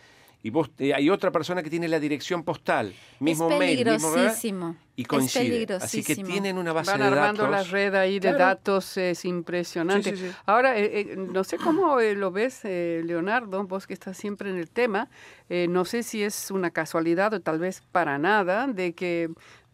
[0.46, 4.12] Y vos eh, hay otra persona que tiene la dirección postal, mismo es mail, mismo
[4.12, 4.76] peligrosísimo.
[4.94, 5.40] y Es coincide.
[5.40, 6.28] Así que peligrosísimo.
[6.28, 7.66] tienen una base Van de armando datos.
[7.66, 8.38] la red ahí de Claro.
[8.38, 10.10] datos, es impresionante.
[10.10, 10.34] Sí, sí, sí.
[10.46, 14.48] Ahora, eh, eh, no sé cómo eh, lo ves, eh, Leonardo, vos que estás siempre
[14.50, 15.08] en el tema,
[15.48, 19.28] eh, no sé si es una casualidad o tal vez para nada, de que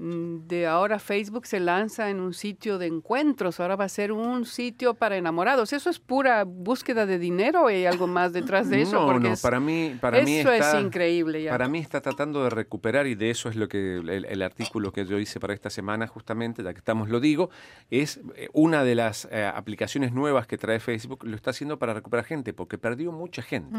[0.04, 4.44] de ahora Facebook se lanza en un sitio de encuentros, ahora va a ser un
[4.44, 5.72] sitio para enamorados.
[5.72, 9.00] ¿Eso es pura búsqueda de dinero o hay algo más detrás de eso?
[9.00, 11.42] No, Porque no, es- para mí, para mí eso está, es increíble.
[11.42, 11.50] Ya.
[11.52, 14.92] Para mí está tratando de recuperar, y de eso es lo que el, el artículo
[14.92, 17.50] que yo hice para esta semana, justamente, ya que estamos lo digo,
[17.90, 21.94] es eh, una de las eh, aplicaciones nuevas que trae Facebook, lo está haciendo para
[21.94, 23.76] recuperar gente, porque perdió mucha gente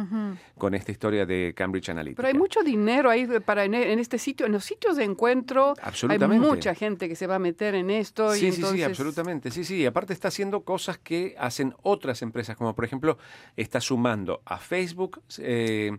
[0.58, 2.18] con esta historia de Cambridge Analytica.
[2.22, 5.74] Pero hay mucho dinero ahí para en, en este sitio, en los sitios de encuentro.
[6.10, 6.56] Hay Absolutamente.
[6.56, 8.36] mucha gente que se va a meter en esto.
[8.36, 9.52] y Sí, sí, entonces, sí, absolutamente.
[9.52, 9.76] Sí, sí.
[9.78, 13.18] Y aparte está haciendo cosas que hacen otras empresas, como por ejemplo
[13.56, 15.98] está sumando a Facebook eh,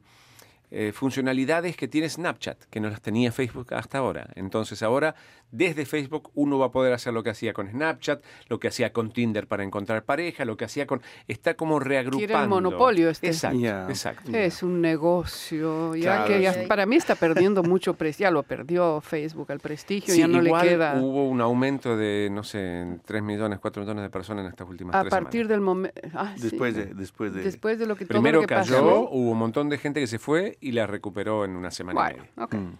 [0.76, 4.28] eh, funcionalidades que tiene Snapchat, que no las tenía Facebook hasta ahora.
[4.34, 5.14] Entonces ahora
[5.52, 8.92] desde Facebook uno va a poder hacer lo que hacía con Snapchat, lo que hacía
[8.92, 11.00] con Tinder para encontrar pareja, lo que hacía con...
[11.28, 12.26] Está como reagrupando.
[12.26, 13.28] Quiere el monopolio este.
[13.28, 14.32] Exacto.
[14.34, 16.60] Es un negocio, ya Claro, que ya sí.
[16.66, 20.40] para mí está perdiendo mucho prestigio, ya lo perdió Facebook al prestigio, Sí, ya no
[20.40, 20.94] le queda.
[21.00, 24.68] hubo un aumento de, no sé, en 3 millones, 4 millones de personas en estas
[24.68, 25.48] últimas A tres partir semanas.
[25.50, 26.42] del momento, ah, sí.
[26.42, 29.08] Después de, después de, después de lo que todo Primero lo que cayó, pasó.
[29.10, 32.14] hubo un montón de gente que se fue y la recuperó en una semana y
[32.14, 32.31] media.
[32.50, 32.79] Mm.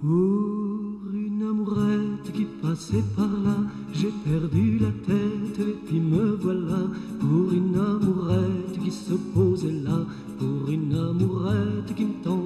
[0.00, 3.56] Pour une amourette qui passait par là,
[3.92, 6.88] j'ai perdu la tête et puis me voilà.
[7.20, 9.98] Pour une amourette qui se posait là,
[10.38, 12.45] pour une amourette qui me tendait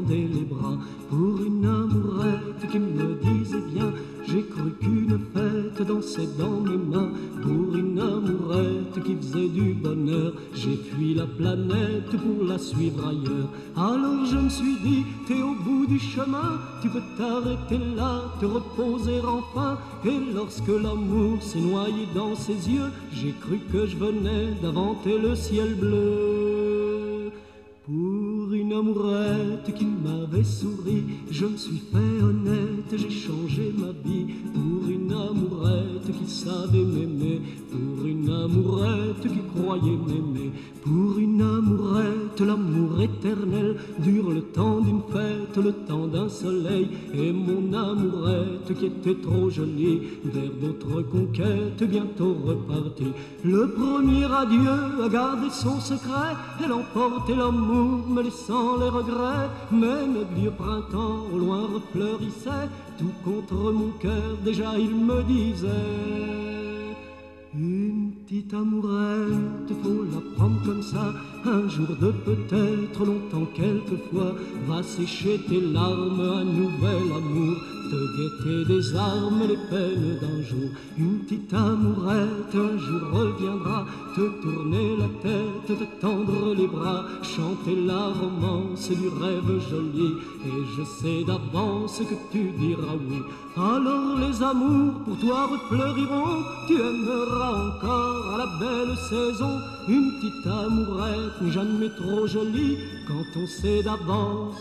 [9.75, 13.49] bonheur, j'ai fui la planète pour la suivre ailleurs.
[13.77, 18.47] Alors je me suis dit, t'es au bout du chemin, tu peux t'arrêter là, te
[18.47, 19.79] reposer enfin.
[20.05, 25.35] Et lorsque l'amour s'est noyé dans ses yeux, j'ai cru que je venais d'inventer le
[25.35, 26.90] ciel bleu.
[27.91, 34.27] Pour une amourette qui m'avait souri, je me suis fait honnête, j'ai changé ma vie.
[34.55, 40.53] Pour une amourette qui savait m'aimer, pour une amourette qui croyait m'aimer.
[40.85, 46.89] Pour une amourette, l'amour éternel dure le temps d'une fête, le temps d'un soleil.
[47.13, 53.13] Et mon amourette qui était trop jolie, vers d'autres conquêtes, bientôt repartie.
[53.45, 59.49] Le premier adieu a gardé son secret, elle emportait l'amour, me laissant les regrets.
[59.73, 65.67] Le vieux printemps au loin refleurissait, tout contre mon cœur, déjà il me disait.
[67.53, 71.13] Une petite amourette, faut la prendre comme ça,
[71.45, 74.35] un jour de peut-être, longtemps quelquefois,
[74.69, 77.57] va sécher tes larmes, un nouvel amour,
[77.91, 80.71] te guetter des armes, les peines d'un jour.
[80.99, 87.77] Une petite amourette, un jour reviendra, te tourner la tête, te tendre les bras, chanter
[87.87, 93.23] la romance du rêve joli, et je sais d'avance que tu diras oui.
[93.57, 99.59] Alors les amours pour toi refleuriront, tu aimeras encore à la belle saison.
[99.89, 104.57] Une petite amourette jamais trop jolie quand on sait d'avance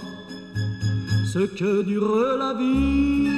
[1.34, 3.30] ce que dure la vie.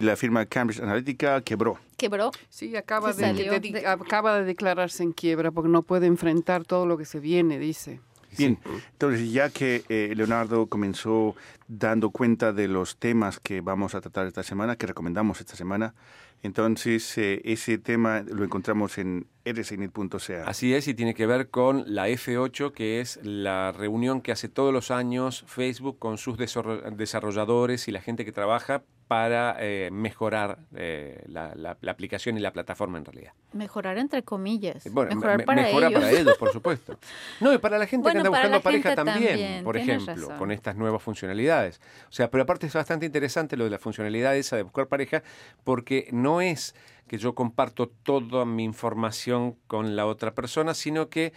[0.00, 1.78] La firma Cambridge Analytica quebró.
[1.96, 2.32] Quebró.
[2.48, 6.86] Sí, acaba de, de- de- acaba de declararse en quiebra porque no puede enfrentar todo
[6.86, 8.00] lo que se viene, dice.
[8.36, 8.58] Bien,
[8.92, 11.36] entonces ya que eh, Leonardo comenzó
[11.68, 15.94] dando cuenta de los temas que vamos a tratar esta semana, que recomendamos esta semana,
[16.42, 20.44] entonces eh, ese tema lo encontramos en rcinet.ca.
[20.46, 24.48] Así es, y tiene que ver con la F8, que es la reunión que hace
[24.48, 29.90] todos los años Facebook con sus desarro- desarrolladores y la gente que trabaja para eh,
[29.92, 33.32] mejorar eh, la, la- la aplicación y la plataforma en realidad.
[33.52, 34.88] Mejorar entre comillas.
[34.90, 36.00] Bueno, Mejorar me- para mejora ellos.
[36.00, 36.98] para ellos, por supuesto.
[37.40, 40.38] No, y para la gente Bueno, que anda buscando pareja también, también, por ejemplo, razón.
[40.38, 41.78] con estas nuevas funcionalidades.
[42.08, 45.22] O sea, pero aparte es bastante interesante lo de la funcionalidad esa de buscar pareja,
[45.62, 46.74] porque no es
[47.12, 51.34] que yo comparto toda mi información con la otra persona, sino que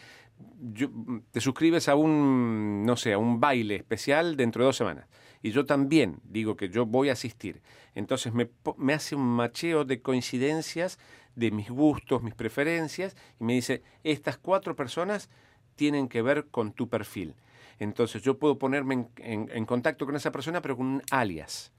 [0.71, 0.87] yo-
[1.31, 5.05] te suscribes a un, no sé, a un baile especial dentro de dos semanas.
[5.43, 7.61] Y yo también digo que yo voy a asistir.
[7.93, 8.49] Entonces me,
[8.93, 10.97] hace un macheo de coincidencias
[11.35, 15.29] de mis gustos, mis preferencias, y me dice, estas cuatro personas
[15.75, 17.33] tienen que ver con tu perfil.
[17.79, 21.73] Entonces yo puedo ponerme en- en contacto con esa persona, pero con un alias.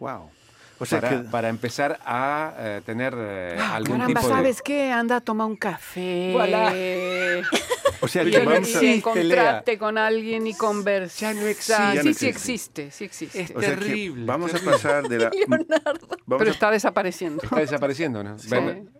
[0.00, 0.30] Wow.
[0.80, 4.34] O sea para, que para empezar a eh, tener eh, algún Caramba, tipo de...
[4.34, 4.90] ¿sabes qué?
[4.92, 6.30] Anda a tomar un café.
[6.32, 6.72] Voilà.
[8.00, 8.78] O sea, Y, que y vamos a...
[8.78, 11.34] Sí, encontrarte con alguien y conversar.
[11.34, 11.74] Ya no existe.
[11.74, 12.28] Sí, Ya no sí existe.
[12.28, 13.40] existe, sí existe.
[13.40, 14.72] Es o sea terrible, vamos a terrible.
[14.72, 15.30] pasar de la...
[15.48, 16.06] Leonardo.
[16.24, 17.42] Vamos Pero a, está desapareciendo.
[17.42, 18.38] Está desapareciendo, ¿no?
[18.38, 18.50] Sí.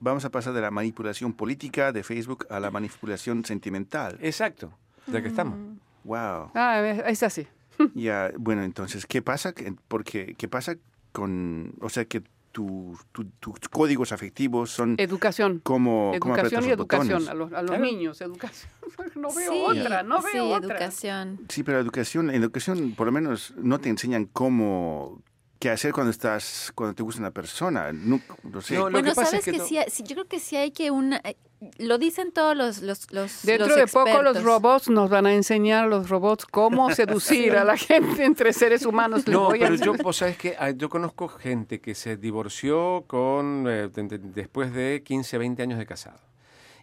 [0.00, 4.18] Vamos a pasar de la manipulación política de Facebook a la manipulación sentimental.
[4.20, 4.72] Exacto,
[5.06, 5.56] ya que estamos.
[6.02, 6.50] Wow.
[6.54, 7.46] Ah, es así.
[7.94, 9.52] Ya, bueno, entonces, ¿qué pasa?
[9.52, 10.74] Que- Porque, ¿qué pasa
[11.18, 15.60] con, o sea, que tu- tu- tus códigos afectivos son Educación.
[15.64, 17.28] como, Educación y educación botones?
[17.28, 17.84] a los, a los Claro.
[17.84, 18.20] niños.
[18.20, 18.70] Educación.
[19.16, 20.74] No veo Sí, otra, no veo sí, otra.
[20.76, 21.40] educación.
[21.48, 25.20] Sí, pero educación, en educación por lo menos no te enseñan cómo
[25.58, 27.92] qué hacer cuando estás, cuando te gusta una persona.
[27.92, 28.74] No, no sé.
[28.74, 30.56] No, Lo bueno, que pasa sabes es que que, sí, sí, yo creo que sí
[30.56, 31.20] hay que una...
[31.24, 31.36] eh,
[31.78, 35.34] Lo dicen todos los, los, los Dentro los de poco los robots nos van a
[35.34, 39.26] enseñar a los robots cómo seducir a la gente entre seres humanos.
[39.26, 43.64] No, voy a- pero yo, vos sabés que yo conozco gente que se divorció con
[43.68, 46.18] eh, de- de- después de 15, 20 años de casado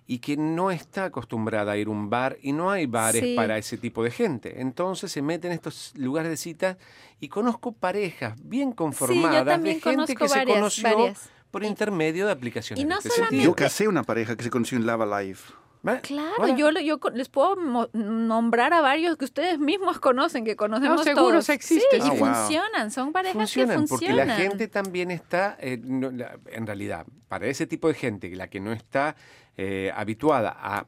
[0.07, 3.35] y que no está acostumbrada a ir a un bar y no hay bares Sí.
[3.35, 4.61] para ese tipo de gente.
[4.61, 6.77] Entonces se meten en estos lugares de citas
[7.19, 11.29] y conozco parejas bien conformadas de gente que se conoció varias.
[11.51, 12.83] por Y- intermedio de aplicaciones.
[12.83, 13.43] y no de este solamente-.
[13.45, 15.39] Yo casé una pareja que se conoció en Lava Live.
[15.87, 15.99] ¿Va?
[15.99, 16.71] Claro, yo,
[17.13, 17.55] les puedo
[17.93, 21.45] nombrar a varios que ustedes mismos conocen, que conocemos No, seguro todos.
[21.45, 22.17] se existe, Sí, y Ah, wow.
[22.17, 24.27] funcionan, son parejas funcionan, que porque funcionan.
[24.27, 28.47] la gente también está, eh, no, la- en realidad, para ese tipo de gente, la
[28.47, 29.15] que no está
[29.57, 30.85] eh, habituada a,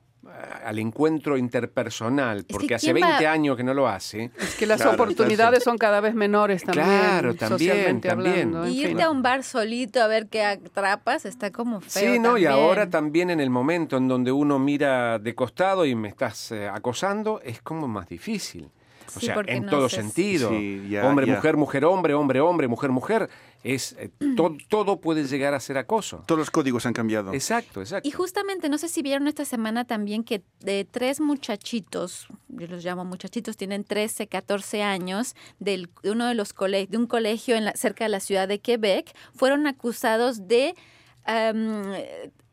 [0.65, 4.55] al encuentro interpersonal, que porque hace ¿quién va- 20 años que no lo hace, Es
[4.55, 6.85] que las Claro, oportunidades son cada vez menores también.
[6.85, 8.09] Claro, también, también.
[8.53, 8.91] hablando, en Y fin.
[8.91, 12.13] irte a un bar solito a ver qué atrapas está como feo.
[12.13, 12.51] Sí, no, y también.
[12.51, 16.67] ahora también en el momento en donde uno mira de costado y me estás eh,
[16.67, 18.69] acosando, es como más difícil.
[19.15, 20.49] O Sí, sea, en no todo se- sentido.
[20.49, 21.35] Sí, ya, hombre, ya.
[21.35, 23.29] mujer, mujer, hombre, hombre, hombre, mujer, mujer.
[23.63, 26.23] Es, eh, to- todo puede llegar a ser acoso.
[26.27, 27.33] Todos los códigos han cambiado.
[27.33, 28.07] Exacto, exacto.
[28.07, 32.83] Y justamente, no sé si vieron esta semana también que de tres muchachitos, yo los
[32.85, 37.55] llamo muchachitos, tienen 13, 14 años, del, de uno de los cole- de un colegio
[37.55, 40.75] en la- cerca de la ciudad de Quebec, fueron acusados de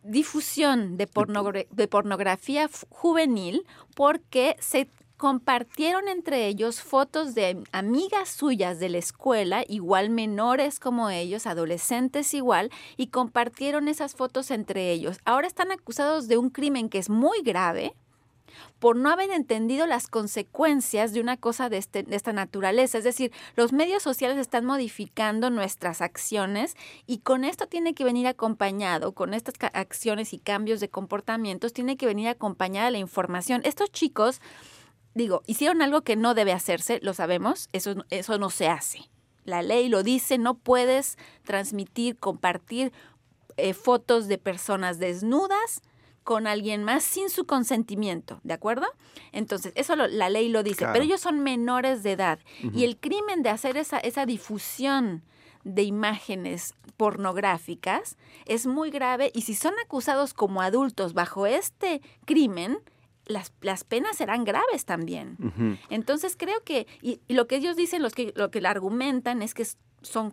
[0.02, 3.64] difusión de, pornogra- de pornografía juvenil
[3.94, 4.88] porque se
[5.28, 12.34] compartieron entre ellos fotos de amigas suyas de la escuela, igual menores como ellos, adolescentes
[12.34, 15.16] igual, y compartieron esas fotos entre ellos.
[15.24, 17.94] Ahora están acusados de un crimen que es muy grave
[18.78, 22.98] por no haber entendido las consecuencias de una cosa de, este- de esta naturaleza.
[22.98, 26.74] Es decir, los medios sociales están modificando nuestras acciones
[27.06, 31.96] y con esto tiene que venir acompañado, con estas acciones y cambios de comportamientos, tiene
[31.96, 33.62] que venir acompañada la información.
[33.64, 34.42] Estos chicos,
[35.14, 39.10] digo, hicieron algo que no debe hacerse, lo sabemos, eso, eso no se hace.
[39.44, 42.92] La ley lo dice, no puedes transmitir, compartir
[43.56, 45.82] eh, fotos de personas desnudas
[46.24, 48.86] con alguien más sin su consentimiento, ¿de acuerdo?
[49.32, 50.92] Entonces, eso lo- la ley lo dice, Claro.
[50.94, 52.38] pero ellos son menores de edad
[52.72, 55.22] y el crimen de hacer esa, esa difusión
[55.64, 62.78] de imágenes pornográficas es muy grave y si son acusados como adultos bajo este crimen,
[63.26, 65.36] las, las penas serán graves también.
[65.90, 69.54] Entonces creo que, y, y lo que ellos dicen, los que, lo que argumentan es
[69.54, 69.66] que
[70.02, 70.32] son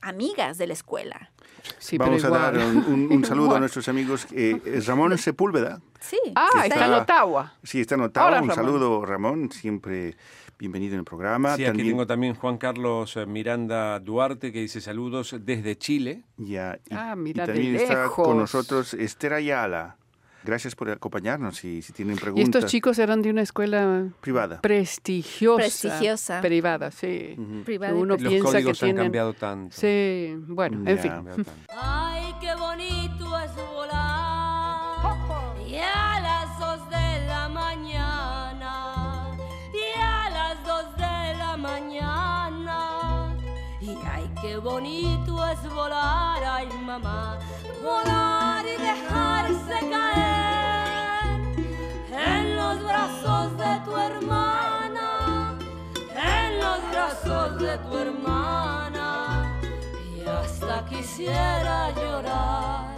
[0.00, 1.30] amigas de la escuela.
[1.78, 4.26] Sí, pero Vamos a dar un, un- un saludo a nuestros amigos.
[4.32, 5.80] eh, Ramón Sepúlveda.
[6.00, 6.18] Sí.
[6.36, 7.52] Ah, que está en está- Ottawa.
[7.64, 8.28] Sí, está anotado.
[8.28, 8.64] Hola, un Ramón.
[8.64, 9.50] saludo, Ramón.
[9.50, 10.16] Siempre
[10.56, 11.56] bienvenido en el programa.
[11.56, 16.22] Sí, aquí También- tengo también Juan Carlos eh, Miranda Duarte que dice saludos desde Chile.
[16.36, 18.24] Ya, y, Ah, y mira, de también está lejos.
[18.26, 19.96] con nosotros Esther Ayala.
[20.44, 22.48] Gracias por acompañarnos y si tienen Y preguntas.
[22.54, 24.60] estos chicos eran de una escuela Privada.
[24.60, 25.56] prestigiosa.
[25.62, 26.40] Prestigiosa.
[26.40, 27.34] Privada, sí.
[27.36, 27.64] Ujú.
[27.64, 29.04] privada y Uno Los piensa que códigos han tienen...
[29.04, 29.76] cambiado tanto.
[29.76, 30.90] Sí, bueno, Ya.
[30.92, 31.12] en fin.
[31.76, 35.16] Ay, qué bonito es volar.
[35.66, 39.26] Y a las dos de la mañana.
[39.74, 43.36] Y a las dos de la mañana.
[43.80, 47.38] Y ay, qué bonito es volar, ay mamá.
[47.82, 50.27] Volar y dejarse caer
[53.08, 55.54] brazos de tu hermana.
[56.14, 59.60] En los brazos de tu hermana
[60.16, 62.96] y hasta quisiera llorar.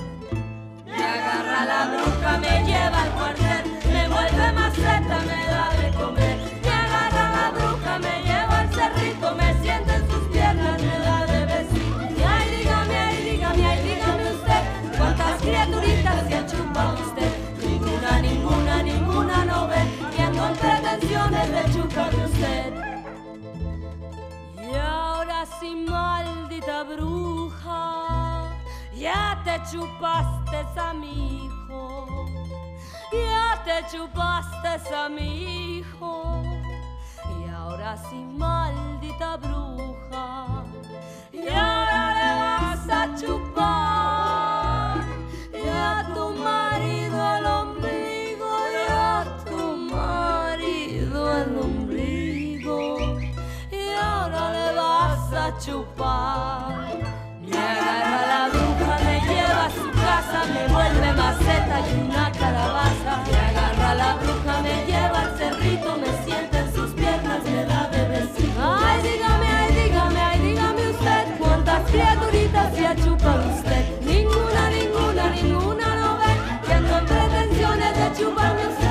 [0.86, 6.36] Me agarra la bruja, me lleva al cuartel, me vuelve maceta, me da de comer.
[6.62, 8.29] Me agarra la bruja, me lleva
[24.56, 28.50] Y ahora sí, maldita bruja,
[28.94, 32.26] ya te chupaste a mi hijo,
[33.12, 36.42] ya te chupaste a mi hijo.
[37.38, 40.64] Y ahora sí, maldita bruja.
[41.32, 43.99] Y ahora le vas a chupar.
[55.40, 56.98] Vas a chupar.
[57.46, 63.12] Me agarra la bruja, me lleva a su casa, me vuelve maceta y una calabaza.
[63.30, 67.88] Me agarra la bruja, me lleva al cerrito, me sienta en sus piernas, me da
[67.88, 68.60] bebecito.
[68.60, 74.00] Ay, dígame, ay, dígame, ay, dígame usted, cuántas criaturitas se ha chupado usted.
[74.02, 76.32] Ninguna, ninguna, ninguna no ve
[76.66, 78.90] que con pretensiones de chuparme usted.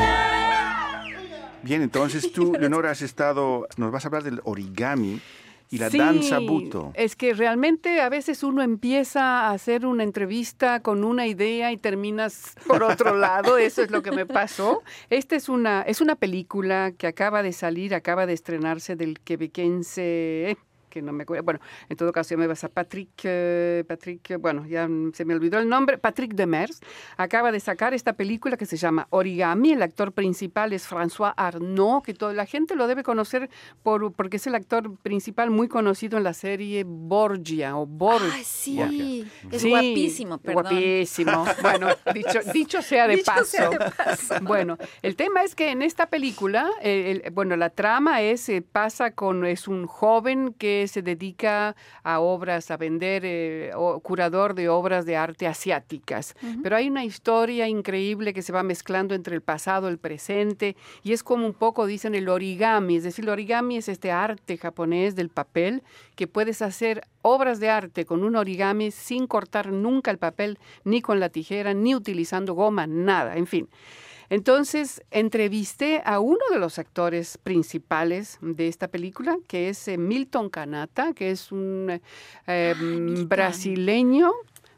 [1.61, 5.21] Bien, entonces tú, Leonora, has estado, nos vas a hablar del origami
[5.69, 6.91] y la Sí, danza buto.
[6.95, 11.77] Es que realmente a veces uno empieza a hacer una entrevista con una idea y
[11.77, 13.57] terminas por otro lado.
[13.57, 14.81] Eso es lo que me pasó.
[15.09, 20.57] Esta es una, es una película que acaba de salir, acaba de estrenarse del quebequense.
[20.89, 24.31] Que no me acuerdo, bueno, en todo caso ya me vas a Patrick, eh, Patrick,
[24.31, 26.79] eh, bueno, ya se me olvidó el nombre, Patrick Demers,
[27.17, 32.01] acaba de sacar esta película que se llama Origami, el actor principal es François Arnaud,
[32.03, 33.49] que toda la gente lo debe conocer
[33.83, 38.31] por, porque es el actor principal muy conocido en la serie Borgia o Borgia.
[38.33, 39.27] Ay, sí.
[39.51, 40.63] Es Sí, guapísimo, perdón.
[40.63, 41.45] Guapísimo.
[41.61, 43.45] Bueno, dicho, dicho sea de Dicho paso.
[43.45, 44.35] sea de paso.
[44.41, 48.61] Bueno, el tema es que en esta película, eh, el- bueno, la trama es, eh,
[48.61, 54.53] pasa con, es un joven que se dedica a obras, a vender, eh, o- curador
[54.55, 56.35] de obras de arte asiáticas.
[56.63, 61.13] Pero hay una historia increíble que se va mezclando entre el pasado, el presente, y
[61.13, 62.95] es como un poco, dicen, el origami.
[62.97, 65.83] Es decir, el origami es este arte japonés del papel
[66.15, 71.01] que puedes hacer obras de arte con un origami sin cortar nunca el papel, ni
[71.01, 73.67] con la tijera, ni utilizando goma, nada, en fin.
[74.29, 80.49] Entonces, entrevisté a uno de los actores principales de esta película, que es eh, Milton
[80.49, 82.01] Kanata, que es un eh,
[82.47, 82.75] eh,
[83.25, 84.31] brasileño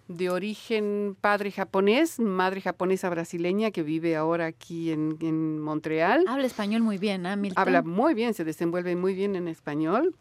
[0.07, 6.25] de origen padre japonés, madre japonesa brasileña que vive ahora aquí en, en Montreal.
[6.27, 7.61] Habla español muy bien, ¿ah, Milton?
[7.61, 10.15] Habla muy bien, se desenvuelve muy bien en español.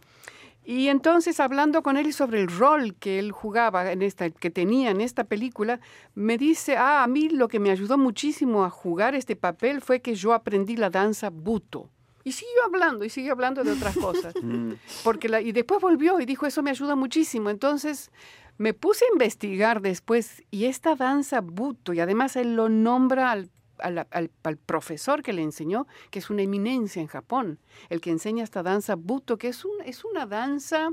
[0.64, 4.90] Y entonces hablando con él sobre el rol que él jugaba en esta, que tenía
[4.90, 5.80] en esta película,
[6.14, 10.00] me dice, ah, a mí lo que me ayudó muchísimo a jugar este papel fue
[10.00, 11.88] que yo aprendí la danza buto.
[12.22, 14.34] Y siguió hablando, y siguió hablando de otras cosas.
[15.04, 17.48] Porque la, y después volvió y dijo, eso me ayuda muchísimo.
[17.48, 18.10] Entonces
[18.58, 23.48] me puse a investigar después, y esta danza buto, y además él lo nombra al
[23.82, 24.30] al, al-
[24.66, 27.58] profesor que le enseñó, que es una eminencia en Japón,
[27.88, 30.90] el que enseña esta danza buto, que es, un, es una danza,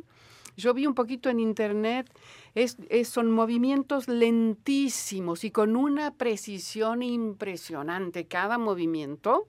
[0.55, 2.09] yo vi un poquito en internet,
[2.55, 9.47] es, es- son movimientos lentísimos y con una precisión impresionante cada movimiento.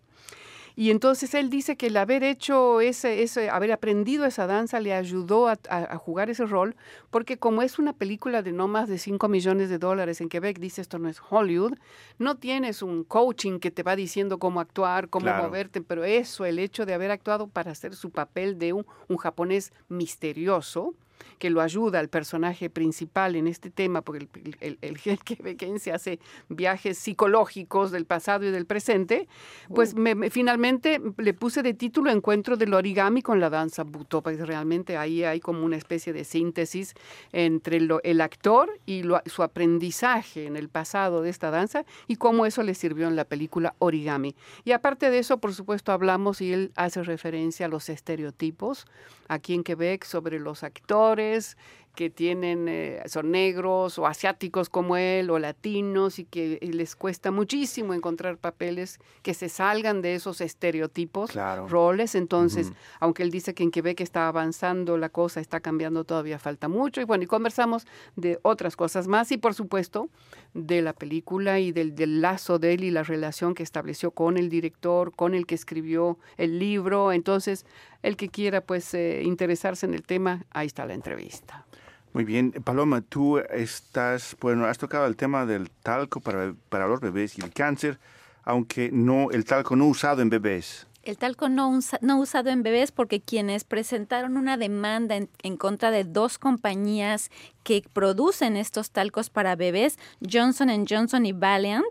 [0.81, 4.95] Y entonces él dice que el haber hecho ese, ese haber aprendido esa danza le
[4.95, 6.77] ayudó a, a- a jugar ese rol,
[7.11, 10.61] porque como es una película de no más de 5 millones de dólares en Quebec,
[10.61, 11.73] dice esto no es Hollywood,
[12.19, 15.43] no tienes un coaching que te va diciendo cómo actuar, cómo Claro.
[15.49, 19.17] moverte, pero eso, el hecho de haber actuado para hacer su papel de un, un
[19.17, 20.95] japonés misterioso,
[21.39, 25.93] que lo ayuda al personaje principal en este tema, porque el, el, el, el quebequense
[25.93, 29.29] hace viajes psicológicos del pasado y del presente,
[29.75, 34.23] pues me- me- finalmente le puse de título Encuentro del origami con la danza buto,
[34.23, 36.95] porque realmente ahí hay como una especie de síntesis
[37.33, 42.17] entre lo- el actor y lo- su aprendizaje en el pasado de esta danza y
[42.17, 44.35] cómo eso le sirvió en la película Origami.
[44.65, 48.87] Y aparte de eso, por supuesto, hablamos y él hace referencia a los estereotipos
[49.29, 51.57] aquí en Quebec sobre los actores actores
[51.99, 57.33] que tienen, eh, son negros o asiáticos como él o latinos y que les cuesta
[57.33, 61.67] muchísimo encontrar papeles que se salgan de esos estereotipos, Claro.
[61.67, 62.15] roles.
[62.15, 62.71] Entonces,
[63.01, 67.01] aunque él dice que en Quebec está avanzando la cosa, está cambiando, todavía falta mucho.
[67.01, 67.85] Y bueno, y conversamos
[68.15, 70.09] de otras cosas más y por supuesto
[70.55, 74.37] de la película y del, del lazo de él y la relación que estableció con
[74.37, 77.11] el director, con el que escribió el libro.
[77.11, 77.67] Entonces,
[78.05, 81.65] el que quiera pues eh, interesarse en el tema, ahí está la entrevista.
[82.13, 87.01] Muy bien, Paloma, tú estás, bueno, has tocado el tema del talco para, para los
[87.01, 87.99] bebés y el cáncer,
[88.45, 90.87] aunque no, el talco no usado en bebés.
[91.05, 95.57] El talco no, usa- no usado en bebés porque quienes presentaron una demanda en, en
[95.57, 97.31] contra de dos compañías
[97.69, 101.85] que producen estos talcos para bebés, Johnson Johnson y Valiant,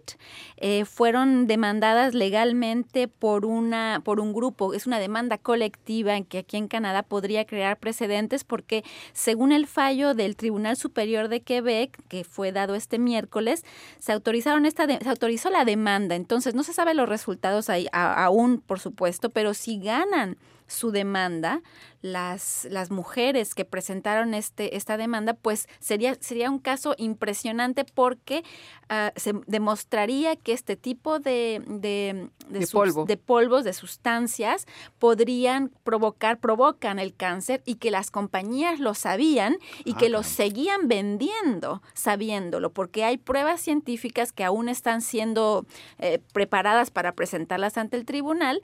[0.55, 4.73] eh, fueron demandadas legalmente por una por un grupo.
[4.73, 9.67] Es una demanda colectiva en que aquí en Canadá podría crear precedentes porque según el
[9.67, 13.63] fallo del Tribunal Superior de Quebec que fue dado este miércoles,
[13.99, 16.15] se autorizaron esta se autorizó la demanda.
[16.15, 20.37] Entonces no se sabe los resultados ahí aún, por supuesto, pero si ganan
[20.67, 21.61] su demanda,
[22.01, 28.43] las, las mujeres que presentaron este, esta demanda, pues sería, sería un caso impresionante porque
[28.89, 34.65] ah, se demostraría que este tipo de, de, de, polvos, de sustancias,
[34.99, 40.87] podrían provocar, provocan el cáncer y que las compañías lo sabían y que lo seguían
[40.87, 45.65] vendiendo sabiéndolo, porque hay pruebas científicas que aún están siendo
[45.99, 48.61] eh, preparadas para presentarlas ante el tribunal,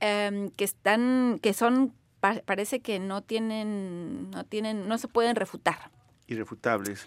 [0.00, 1.94] em, que están, que son
[2.44, 5.90] parece que no tienen, no tienen, no se pueden refutar.
[6.26, 7.06] Irrefutables.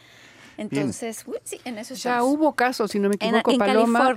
[0.59, 4.13] Entonces, sí, en eso Ya hubo casos, si no me equivoco, Paloma,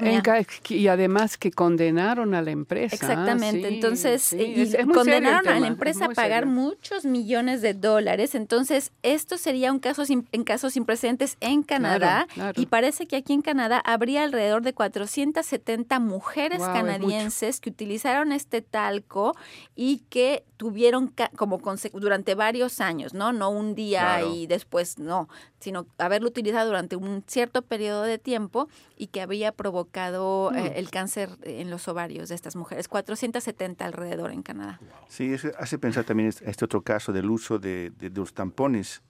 [0.68, 2.96] y además que condenaron a la empresa.
[2.96, 8.34] Exactamente, entonces, y condenaron a la empresa a pagar muchos millones de dólares.
[8.34, 12.26] Entonces, esto sería un caso en casos sin precedentes en Canadá
[12.56, 18.62] y parece que aquí en Canadá habría alrededor de 470 mujeres canadienses que utilizaron este
[18.62, 19.36] talco
[19.76, 21.60] y que tuvieron como
[21.94, 23.32] durante varios años, ¿no?
[23.32, 25.28] No un día y después no,
[25.60, 30.78] sino haberlo utilizado durante un cierto periodo de tiempo y que había provocado eh, mm.
[30.78, 32.88] el cáncer en los ovarios de estas mujeres.
[32.88, 34.80] 470 alrededor en Canadá.
[35.08, 39.02] Sí, eso hace pensar también este otro caso del uso de, de, los tampones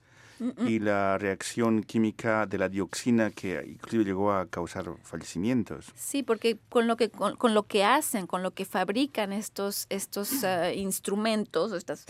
[0.67, 5.91] y la reacción química de la dioxina que inclusive llegó a causar fallecimientos.
[5.95, 10.31] Sí, porque con lo que con, lo que hacen, con lo que fabrican estos estos
[10.43, 12.05] eh, instrumentos, estas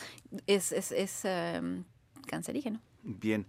[0.47, 1.83] es, es, es em,
[2.25, 2.81] cancerígeno.
[3.03, 3.45] Bien.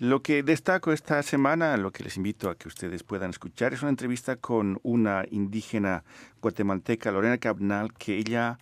[0.00, 3.82] Lo que destaco esta semana, lo que les invito a que ustedes puedan escuchar, es
[3.82, 6.04] una entrevista con una indígena
[6.40, 8.60] guatemalteca, Lorena Cabnal, que ella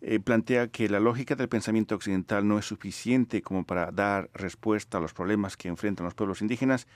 [0.00, 4.98] eh, plantea que la lógica del pensamiento occidental no es suficiente como para dar respuesta
[4.98, 6.86] a los problemas que enfrentan los pueblos indígenas.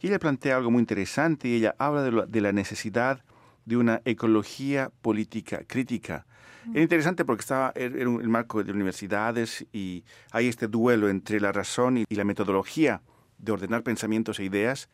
[0.00, 3.22] Y ella plantea algo muy interesante y ella habla de, la necesidad
[3.66, 6.26] de una ecología política crítica.
[6.74, 10.02] Es interesante porque estaba en el marco de universidades y
[10.32, 13.00] hay este duelo entre la razón y la metodología
[13.42, 14.88] de ordenar pensamientos e ideas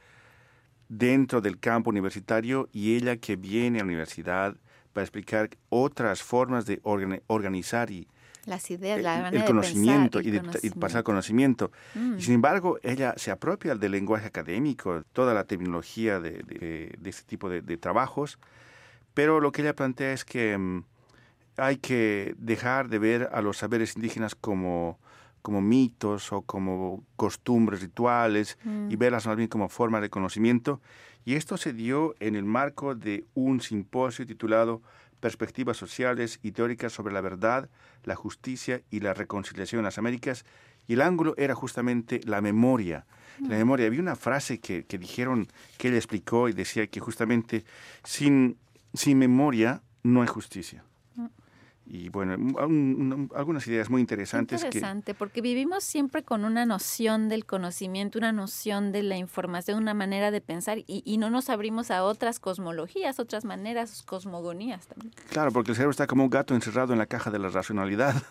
[0.89, 4.57] dentro del campo universitario y ella que viene a la universidad
[4.93, 8.09] para explicar otras formas de organizar y
[8.47, 8.99] las ideas,
[9.33, 10.41] el, conocimiento y, de,
[10.81, 11.71] pasar conocimiento.
[11.95, 12.21] Y mm.
[12.21, 17.51] sin embargo, ella se apropia del lenguaje académico, toda la terminología de, de, este tipo
[17.51, 18.39] de, trabajos,
[19.13, 20.83] pero lo que ella plantea es que mm,
[21.59, 24.99] hay que dejar de ver a los saberes indígenas como
[25.49, 28.99] como mitos o como costumbres rituales y mm.
[28.99, 30.83] verlas más bien como forma de conocimiento.
[31.25, 34.83] Y esto se dio en el marco de un simposio titulado
[35.21, 37.71] Perspectivas sociales y teóricas sobre la verdad,
[38.05, 40.45] la justicia y la reconciliación en las Américas.
[40.87, 43.07] Y el ángulo era justamente la memoria.
[43.41, 43.59] La mm.
[43.59, 43.87] memoria.
[43.87, 47.65] Había una frase que, que dijeron, que él explicó y decía que justamente
[48.05, 48.59] sin,
[48.93, 50.85] sin memoria no hay justicia
[51.91, 52.37] y bueno,
[53.35, 54.63] algunas ideas muy interesantes.
[54.63, 59.95] Interesante, porque vivimos siempre con una noción del conocimiento, una noción de la información, una
[59.95, 65.15] manera de pensar y, y, no nos abrimos a otras cosmologías, otras maneras, cosmogonías también.
[65.31, 68.23] Claro, porque el cerebro está como un gato encerrado en la caja de la racionalidad.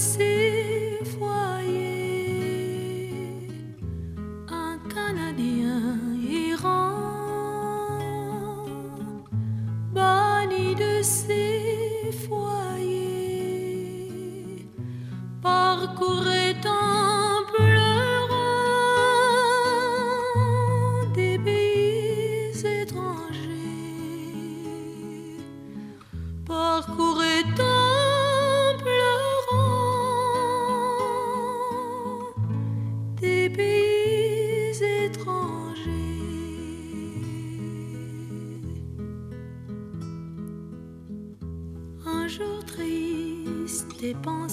[0.00, 0.29] courant
[44.12, 44.49] dépenser.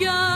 [0.00, 0.29] go.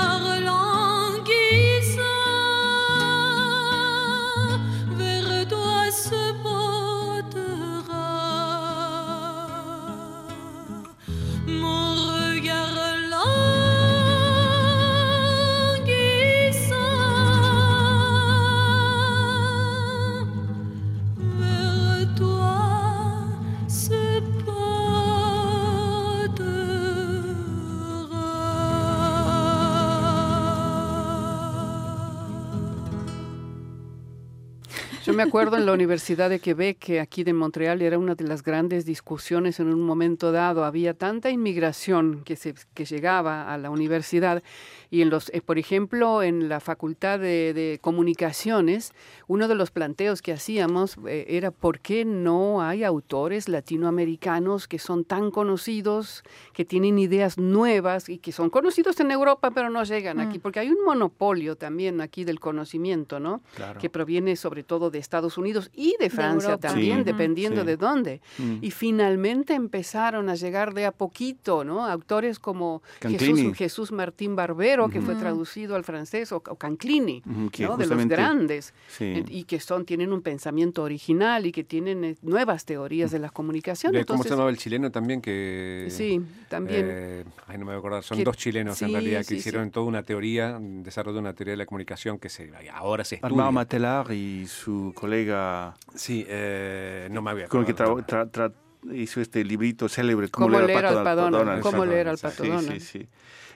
[35.24, 38.86] Acuerdo en la Universidad de Quebec, que aquí de Montreal era una de las grandes
[38.86, 40.64] discusiones en un momento dado.
[40.64, 44.42] Había tanta inmigración que, se, que llegaba a la universidad
[44.90, 48.92] y en los, eh, por ejemplo, en la Facultad de, de Comunicaciones,
[49.26, 54.78] uno de los planteos que hacíamos eh, era por qué no hay autores latinoamericanos que
[54.78, 56.22] son tan conocidos,
[56.52, 60.60] que tienen ideas nuevas y que son conocidos en Europa, pero no llegan aquí, porque
[60.60, 63.40] hay un monopolio también aquí del conocimiento, ¿no?
[63.54, 63.80] Claro.
[63.80, 66.68] que proviene sobre todo de Estados Unidos y de Francia Europa.
[66.68, 67.04] también, Sí.
[67.04, 67.66] dependiendo Sí.
[67.66, 68.20] de dónde.
[68.38, 68.56] Mm.
[68.62, 71.84] Y finalmente empezaron a llegar de a poquito, ¿no?
[71.86, 72.82] Autores como.
[73.00, 77.76] Jesús, Jesús Martín Barbero, que fue traducido al francés, o, o Canclini, Ujú, que ¿no?
[77.76, 78.72] De los grandes.
[78.88, 79.24] Sí.
[79.28, 83.30] Y que son, tienen un pensamiento original y que tienen eh, nuevas teorías de la
[83.30, 83.92] comunicación.
[83.92, 85.20] De- ¿Cómo se Entonces, llamaba el chileno también?
[85.20, 86.86] que Sí, también.
[86.88, 88.02] eh, ay, no me voy a acordar.
[88.02, 89.70] Son Que- dos chilenos en realidad que sí, hicieron sí.
[89.72, 93.16] toda una teoría, un desarrollo de una teoría de la comunicación que se ahora se
[93.16, 93.28] estudia.
[93.30, 97.98] Armando Matelar y su colega Sí, eh, no me había con el que acordado.
[98.06, 98.52] tra- tra-
[98.84, 101.62] tra- hizo este librito célebre, ¿Cómo leer al Pato Donald?
[101.62, 102.80] ¿Cómo leer al Sí, Pato sí, Donald?
[102.80, 103.08] Sí, sí.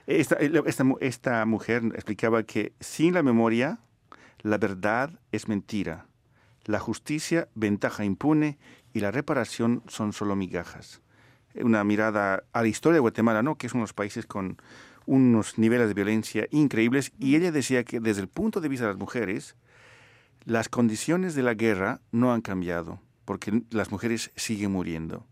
[0.06, 3.78] Esta, esta, mu- esta mujer explicaba que sin la memoria,
[4.40, 6.06] la verdad es mentira,
[6.64, 8.58] la justicia ventaja impune
[8.94, 11.02] y la reparación son solo migajas.
[11.54, 13.56] Una mirada a la historia de Guatemala, ¿no?
[13.56, 14.56] que es uno de los países con
[15.06, 18.92] unos niveles de violencia increíbles, y ella decía que desde el punto de vista de
[18.92, 19.56] las mujeres,
[20.48, 25.26] las condiciones de la guerra no han cambiado, porque las mujeres siguen muriendo.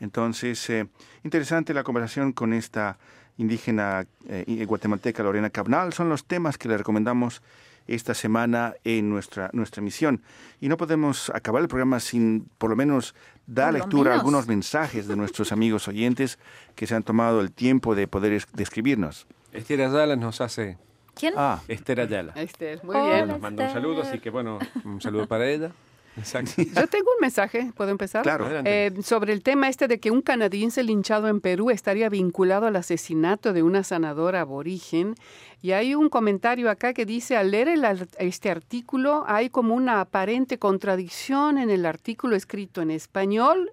[0.00, 0.88] Entonces, eh,
[1.22, 2.98] interesante la conversación con esta
[3.36, 5.92] indígena eh, guatemalteca Lorena Cabnal.
[5.92, 7.42] Son los temas que le recomendamos
[7.86, 10.20] esta semana en nuestra, nuestra emisión.
[10.60, 13.14] Y no podemos acabar el programa sin por lo menos
[13.46, 16.38] dar Por lectura a algunos mensajes de nuestros amigos oyentes
[16.74, 19.26] que se han tomado el tiempo de poder es- de escribirnos.
[19.52, 20.76] Esther Ayala nos hace.
[21.14, 21.34] ¿Quién?
[21.36, 22.32] Ah, Esther Ayala.
[22.36, 23.14] Este es muy Hola.
[23.14, 23.28] bien.
[23.28, 25.70] Nos manda un saludo, así que bueno, un saludo para ella.
[26.16, 26.50] Exacto.
[26.56, 28.22] Yo tengo un mensaje, ¿puedo empezar?
[28.22, 28.44] Claro.
[28.46, 28.86] Adelante.
[28.86, 32.74] Eh, sobre el tema este de que un canadiense linchado en Perú estaría vinculado al
[32.76, 35.14] asesinato de una sanadora aborigen.
[35.62, 39.74] Y hay un comentario acá que dice, al leer el ar- este artículo, hay como
[39.74, 43.70] una aparente contradicción en el artículo escrito en español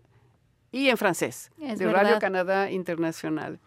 [0.71, 2.19] y en francés, Es de Radio.
[2.19, 3.57] Canadá Internacional.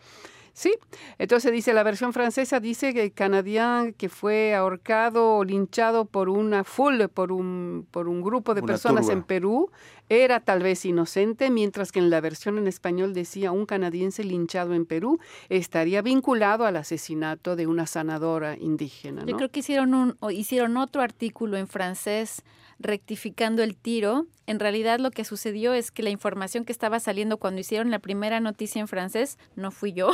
[0.61, 0.74] Sí,
[1.16, 6.28] entonces dice, la versión francesa dice que el canadián que fue ahorcado o linchado por
[6.28, 9.14] una foule, por un, por un grupo de Una personas turba.
[9.14, 9.70] en Perú,
[10.11, 14.74] era tal vez inocente, mientras que en la versión en español decía un canadiense linchado
[14.74, 19.24] en Perú estaría vinculado al asesinato de una sanadora indígena.
[19.24, 22.42] Yo creo que hicieron, un, o hicieron otro artículo en francés
[22.81, 24.26] rectificando el tiro.
[24.47, 28.01] En realidad lo que sucedió es que la información que estaba saliendo cuando hicieron la
[28.01, 30.11] primera noticia en francés no fui yo.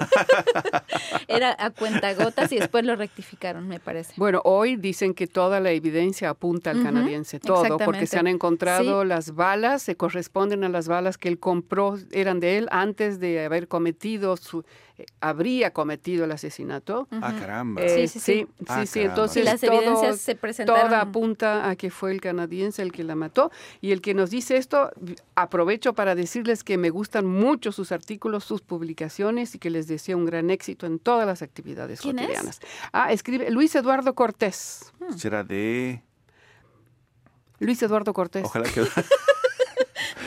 [1.28, 4.14] Era a cuentagotas y después lo rectificaron, me parece.
[4.16, 9.02] Bueno, hoy dicen que toda la evidencia apunta al canadiense, todo, porque se han encontrado
[9.02, 12.68] Sí, las las balas se corresponden a las balas que él compró, eran de él
[12.70, 14.64] antes de haber cometido su,
[15.20, 17.06] habría cometido el asesinato.
[17.10, 17.82] Ah, caramba.
[17.82, 18.46] Eh, Sí, sí, sí.
[18.58, 20.86] sí, Ah, sí, entonces Y las todo- evidencias se presentaron.
[20.88, 23.50] Toda apunta a que fue el canadiense el que la mató.
[23.80, 24.90] Y el que nos dice esto,
[25.34, 30.16] aprovecho para decirles que me gustan mucho sus artículos, sus publicaciones y que les deseo
[30.18, 32.26] un gran éxito en todas las actividades ¿Quién es?
[32.26, 32.60] cotidianas.
[32.92, 34.92] Ah, escribe Luis Eduardo Cortés.
[35.16, 36.02] Será de...
[37.60, 38.44] Luis Eduardo Cortés.
[38.44, 38.82] Ojalá que...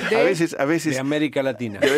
[0.10, 0.97] De- a veces, a De veces...
[0.99, 1.80] América Latina.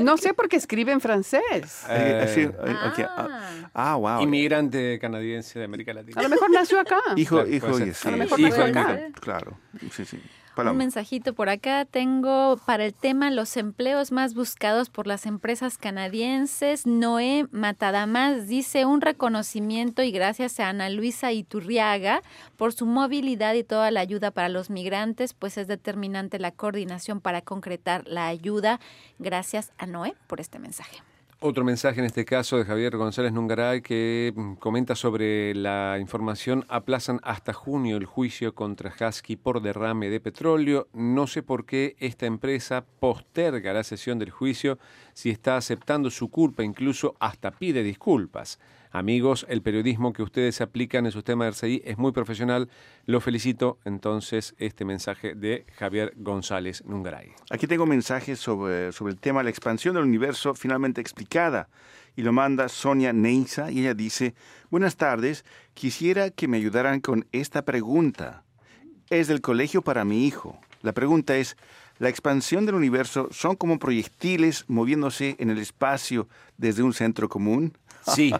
[0.00, 1.42] No sé por qué escribe en francés.
[1.88, 3.70] eh, así, Eh, eh, ok, ah, Ah.
[3.74, 4.22] Ah, wow.
[4.22, 6.18] Inmigrante canadiense de América Latina.
[6.20, 6.98] A lo mejor nació acá.
[7.16, 8.98] Hijo, Claro, hijo, sí, A lo mejor sí, nació acá.
[9.20, 9.58] Claro,
[9.94, 10.20] sí, sí.
[10.54, 15.78] Un mensajito por acá tengo para el tema los empleos más buscados por las empresas
[15.78, 16.86] canadienses.
[16.86, 22.22] Noé Matadamas dice un reconocimiento y gracias a Ana Luisa Iturriaga
[22.58, 27.20] por su movilidad y toda la ayuda para los migrantes, pues es determinante la coordinación
[27.20, 28.78] para concretar la ayuda.
[29.18, 31.02] Gracias a Noé por este mensaje.
[31.44, 36.64] Otro mensaje en este caso de Javier González Nungaray que mm, comenta sobre la información
[36.68, 40.86] aplazan hasta junio el juicio contra Husky por derrame de petróleo.
[40.92, 44.78] No sé por qué esta empresa posterga la sesión del juicio
[45.14, 48.60] si está aceptando su culpa, incluso hasta pide disculpas.
[48.94, 52.68] Amigos, el periodismo que ustedes aplican en su tema de RCI es muy profesional.
[53.06, 53.78] Lo felicito.
[53.86, 57.32] Entonces, este mensaje de Javier González Nungaray.
[57.48, 61.70] Aquí tengo mensajes sobre, sobre el tema la expansión del universo finalmente explicada.
[62.16, 64.34] Y lo manda Sonia Neisa y ella dice,
[64.68, 68.44] buenas tardes, quisiera que me ayudaran con esta pregunta.
[69.08, 70.60] Es del colegio para mi hijo.
[70.82, 71.56] La pregunta es,
[71.98, 76.28] ¿la expansión del universo son como proyectiles moviéndose en el espacio
[76.58, 77.72] desde un centro común?
[78.06, 78.32] Sí,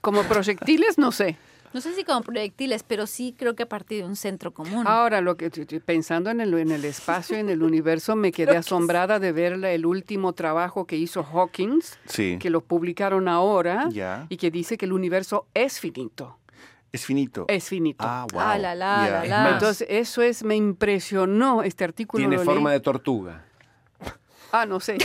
[0.00, 1.36] Como proyectiles, no sé.
[1.72, 4.84] No sé si como proyectiles, pero sí creo que a partir de un centro común.
[4.88, 5.50] Ahora, lo que
[5.84, 9.70] pensando en el, en el espacio, en el universo, me quedé asombrada de ver la-
[9.70, 12.38] el último trabajo que hizo Hawkins, Sí.
[12.40, 13.88] que lo publicaron ahora,
[14.28, 16.38] y que dice que el universo es finito.
[16.92, 17.44] Es finito.
[17.46, 18.04] Es finito.
[18.04, 18.40] Ah, wow.
[18.42, 19.50] Ah, la, la, la, la.
[19.52, 22.20] Entonces, eso es, me impresionó este artículo.
[22.20, 22.78] tiene lo forma leí.
[22.78, 23.44] de tortuga.
[24.52, 24.98] Ah, no sé.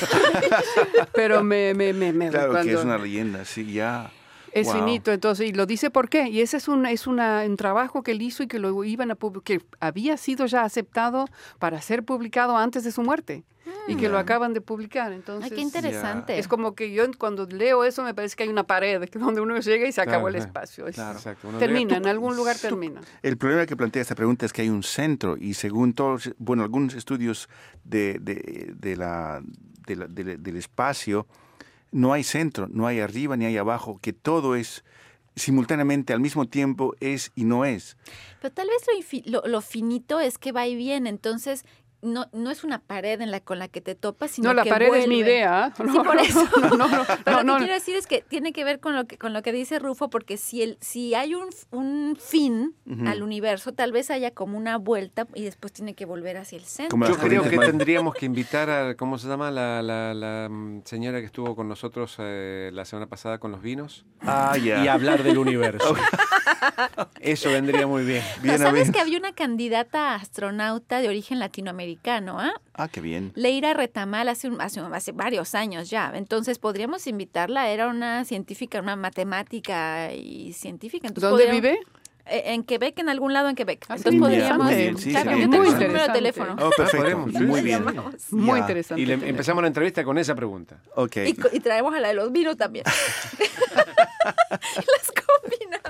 [1.14, 4.12] Pero me, me, me, me Claro que cuando- es una leyenda, sí, ya.
[4.56, 4.76] Es Wow.
[4.86, 6.30] finito, entonces, y lo dice por qué.
[6.30, 9.12] Y ese es un, es una, un trabajo que él hizo y que lo iban
[9.12, 11.26] a que había sido ya aceptado
[11.60, 13.44] para ser publicado antes de su muerte.
[13.88, 15.12] Y que lo acaban de publicar.
[15.12, 16.38] Entonces, Ay, qué interesante.
[16.40, 19.42] es como que yo cuando leo eso me parece que hay una pared que donde
[19.42, 20.88] uno llega y se acabó Claro, el espacio.
[20.88, 21.20] Es- Claro.
[21.60, 23.02] Termina, llega- en algún lugar termina.
[23.24, 26.64] El problema que plantea esta pregunta es que hay un centro y según todos, bueno,
[26.64, 27.50] algunos estudios
[27.84, 29.42] de, de- de la,
[29.88, 31.28] de la- de- del espacio,
[31.96, 34.84] no hay centro, no hay arriba ni hay abajo, que todo es
[35.38, 37.96] simultáneamente al mismo tiempo es y no es.
[38.42, 41.64] Pero tal vez lo, lo, lo finito es que va y viene, entonces
[42.02, 44.64] no, no es una pared en la con la que te topas, sino No, la
[44.64, 45.74] que pared es mi idea.
[45.76, 46.48] Sí, No, por no, eso.
[46.62, 47.54] no, no, no, Pero no, lo no.
[47.56, 49.80] que quiero decir es que tiene que ver con lo que con lo que dice
[49.80, 52.76] Rufo, porque si el si hay un, un fin
[53.08, 56.66] al universo, tal vez haya como una vuelta y después tiene que volver hacia el
[56.66, 56.92] centro.
[56.92, 59.50] Como Yo creo que tendríamos que invitar a, ¿cómo se llama?
[59.52, 63.62] La, la- la, mm, señora que estuvo con nosotros eh, la semana pasada con los
[63.62, 64.06] vinos.
[64.22, 64.84] Ah, ya.
[64.84, 65.96] Y hablar del universo.
[67.20, 68.24] Eso vendría muy bien.
[68.38, 71.85] ¿No Bien, a ¿Sabes que había una candidata astronauta de origen latinoamericano,
[72.40, 72.54] ah?
[72.74, 73.32] Ah, qué bien.
[73.36, 76.12] Leira Retamal hace, un- hace, hace varios años ya.
[76.16, 77.70] Entonces podríamos invitarla.
[77.70, 81.08] Era una científica, una matemática y científica.
[81.08, 81.80] Entonces, ¿Dónde vive?
[82.28, 83.86] Eh, En Quebec, en algún lado en Quebec.
[83.88, 84.76] Ah, sí, Entonces podríamos.
[84.76, 85.88] bien, sí, claro, sería yo tengo su interesante.
[85.88, 86.56] número de teléfono.
[86.60, 87.26] Oh, perfecto.
[87.38, 87.86] sí, Muy sí, bien.
[88.32, 88.60] Muy Ya.
[88.62, 89.02] interesante.
[89.02, 90.78] Y le- empezamos la entrevista con esa pregunta.
[90.96, 91.18] Ok.
[91.28, 92.84] Y, co- y traemos a la de los vinos también.
[94.26, 95.85] Las combinamos.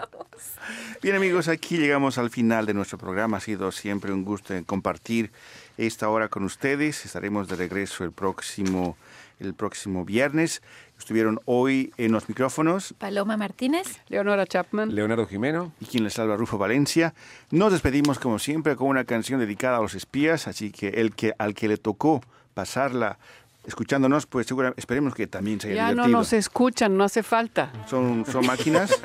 [1.02, 3.38] Bien amigos, aquí llegamos al final de nuestro programa.
[3.38, 5.32] Ha sido siempre un gusto compartir
[5.78, 7.06] esta hora con ustedes.
[7.06, 8.98] Estaremos de regreso el próximo,
[9.40, 10.62] el próximo viernes.
[10.98, 14.00] Estuvieron hoy en los micrófonos Paloma Martínez.
[14.08, 14.96] Leonora Chapman.
[14.96, 15.74] Leonardo Jimeno.
[15.80, 17.14] y quien les habla Rufo Valencia.
[17.52, 21.34] Nos despedimos como siempre con una canción dedicada a los espías, así que el que
[21.38, 22.22] al que le tocó
[22.54, 23.20] pasarla
[23.66, 27.72] escuchándonos, pues seguramente esperemos que también se haya ya no nos escuchan, no hace falta.
[27.88, 28.92] Son, son máquinas.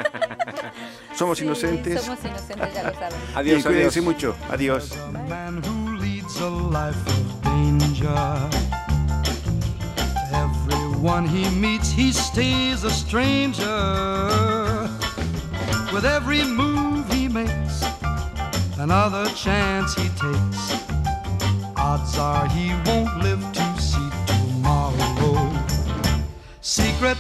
[1.21, 2.01] Somos Sí, inocentes.
[2.03, 3.21] Somos inocentes, ya lo saben.
[3.21, 4.05] Bien, Adiós, cuídense adiós.
[4.07, 4.35] mucho.
[4.49, 4.91] Adiós.
[5.29, 8.49] man who leads a life of danger.
[10.33, 13.69] Everyone he meets, he stays a stranger.
[15.93, 17.85] With every move he makes,
[18.79, 20.73] another chance he takes.
[21.77, 25.53] Odds are he won't live to see tomorrow.
[26.63, 27.19] Secret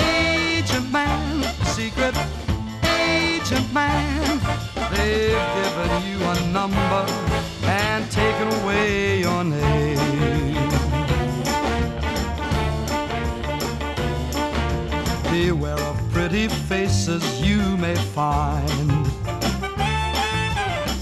[0.00, 1.44] agent man,
[1.76, 2.16] secret
[3.40, 4.40] agent man.
[4.92, 7.04] They've given you a number
[7.62, 9.98] and taken away your name.
[15.30, 18.90] Beware of pretty faces you may find.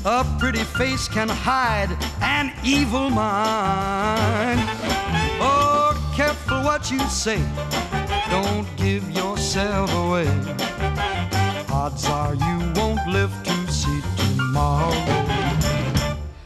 [0.04, 1.90] A pretty face can hide
[2.22, 4.60] an evil mind.
[5.40, 7.42] Oh, careful what you say
[8.30, 10.28] don't give yourself away.
[11.70, 14.92] Odds are you won't live to see tomorrow.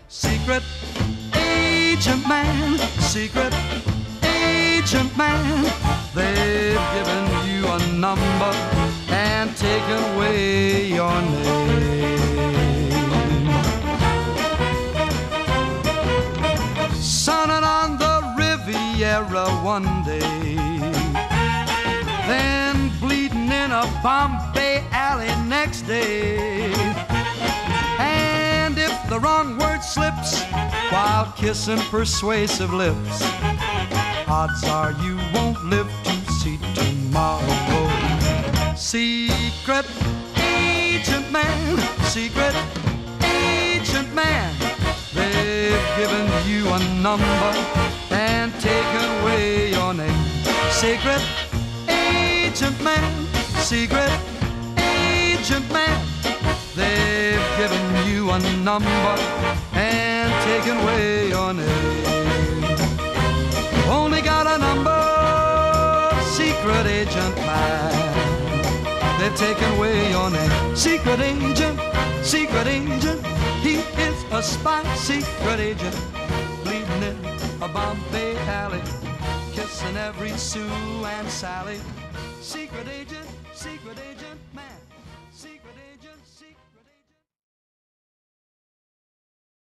[0.09, 0.63] Secret
[1.35, 3.55] agent man, secret
[4.23, 5.65] agent man,
[6.15, 8.53] they've given you a number
[9.09, 11.93] and taken away your name.
[16.95, 20.02] Sunning on the Riviera one
[24.03, 26.73] Bombay alley next day.
[28.01, 30.43] And if the wrong word slips
[30.91, 33.23] while kissing persuasive lips,
[34.27, 37.47] odds are you won't live to see tomorrow.
[38.75, 39.87] Secret
[40.37, 42.57] agent man, secret
[43.23, 44.53] agent man,
[45.15, 47.53] they've given you a number
[48.11, 50.25] and taken away your name.
[50.71, 51.23] Secret
[51.89, 53.27] agent man,
[53.63, 54.11] secret
[54.77, 56.07] agent man,
[56.75, 59.15] they've given you a number
[59.73, 62.75] and taken away your name.
[63.89, 69.21] Only got a number, secret agent man.
[69.21, 70.77] They've taken away your name.
[70.77, 71.79] Secret agent,
[72.25, 73.25] secret agent.
[73.63, 75.97] He is a spy, secret agent.
[76.65, 77.17] Bleeding in
[77.63, 78.83] a Bombay alley.
[79.55, 80.67] Kissing every Sue
[81.05, 81.79] and Sally.
[82.41, 83.27] Secret agent,
[83.63, 84.22] secret agent.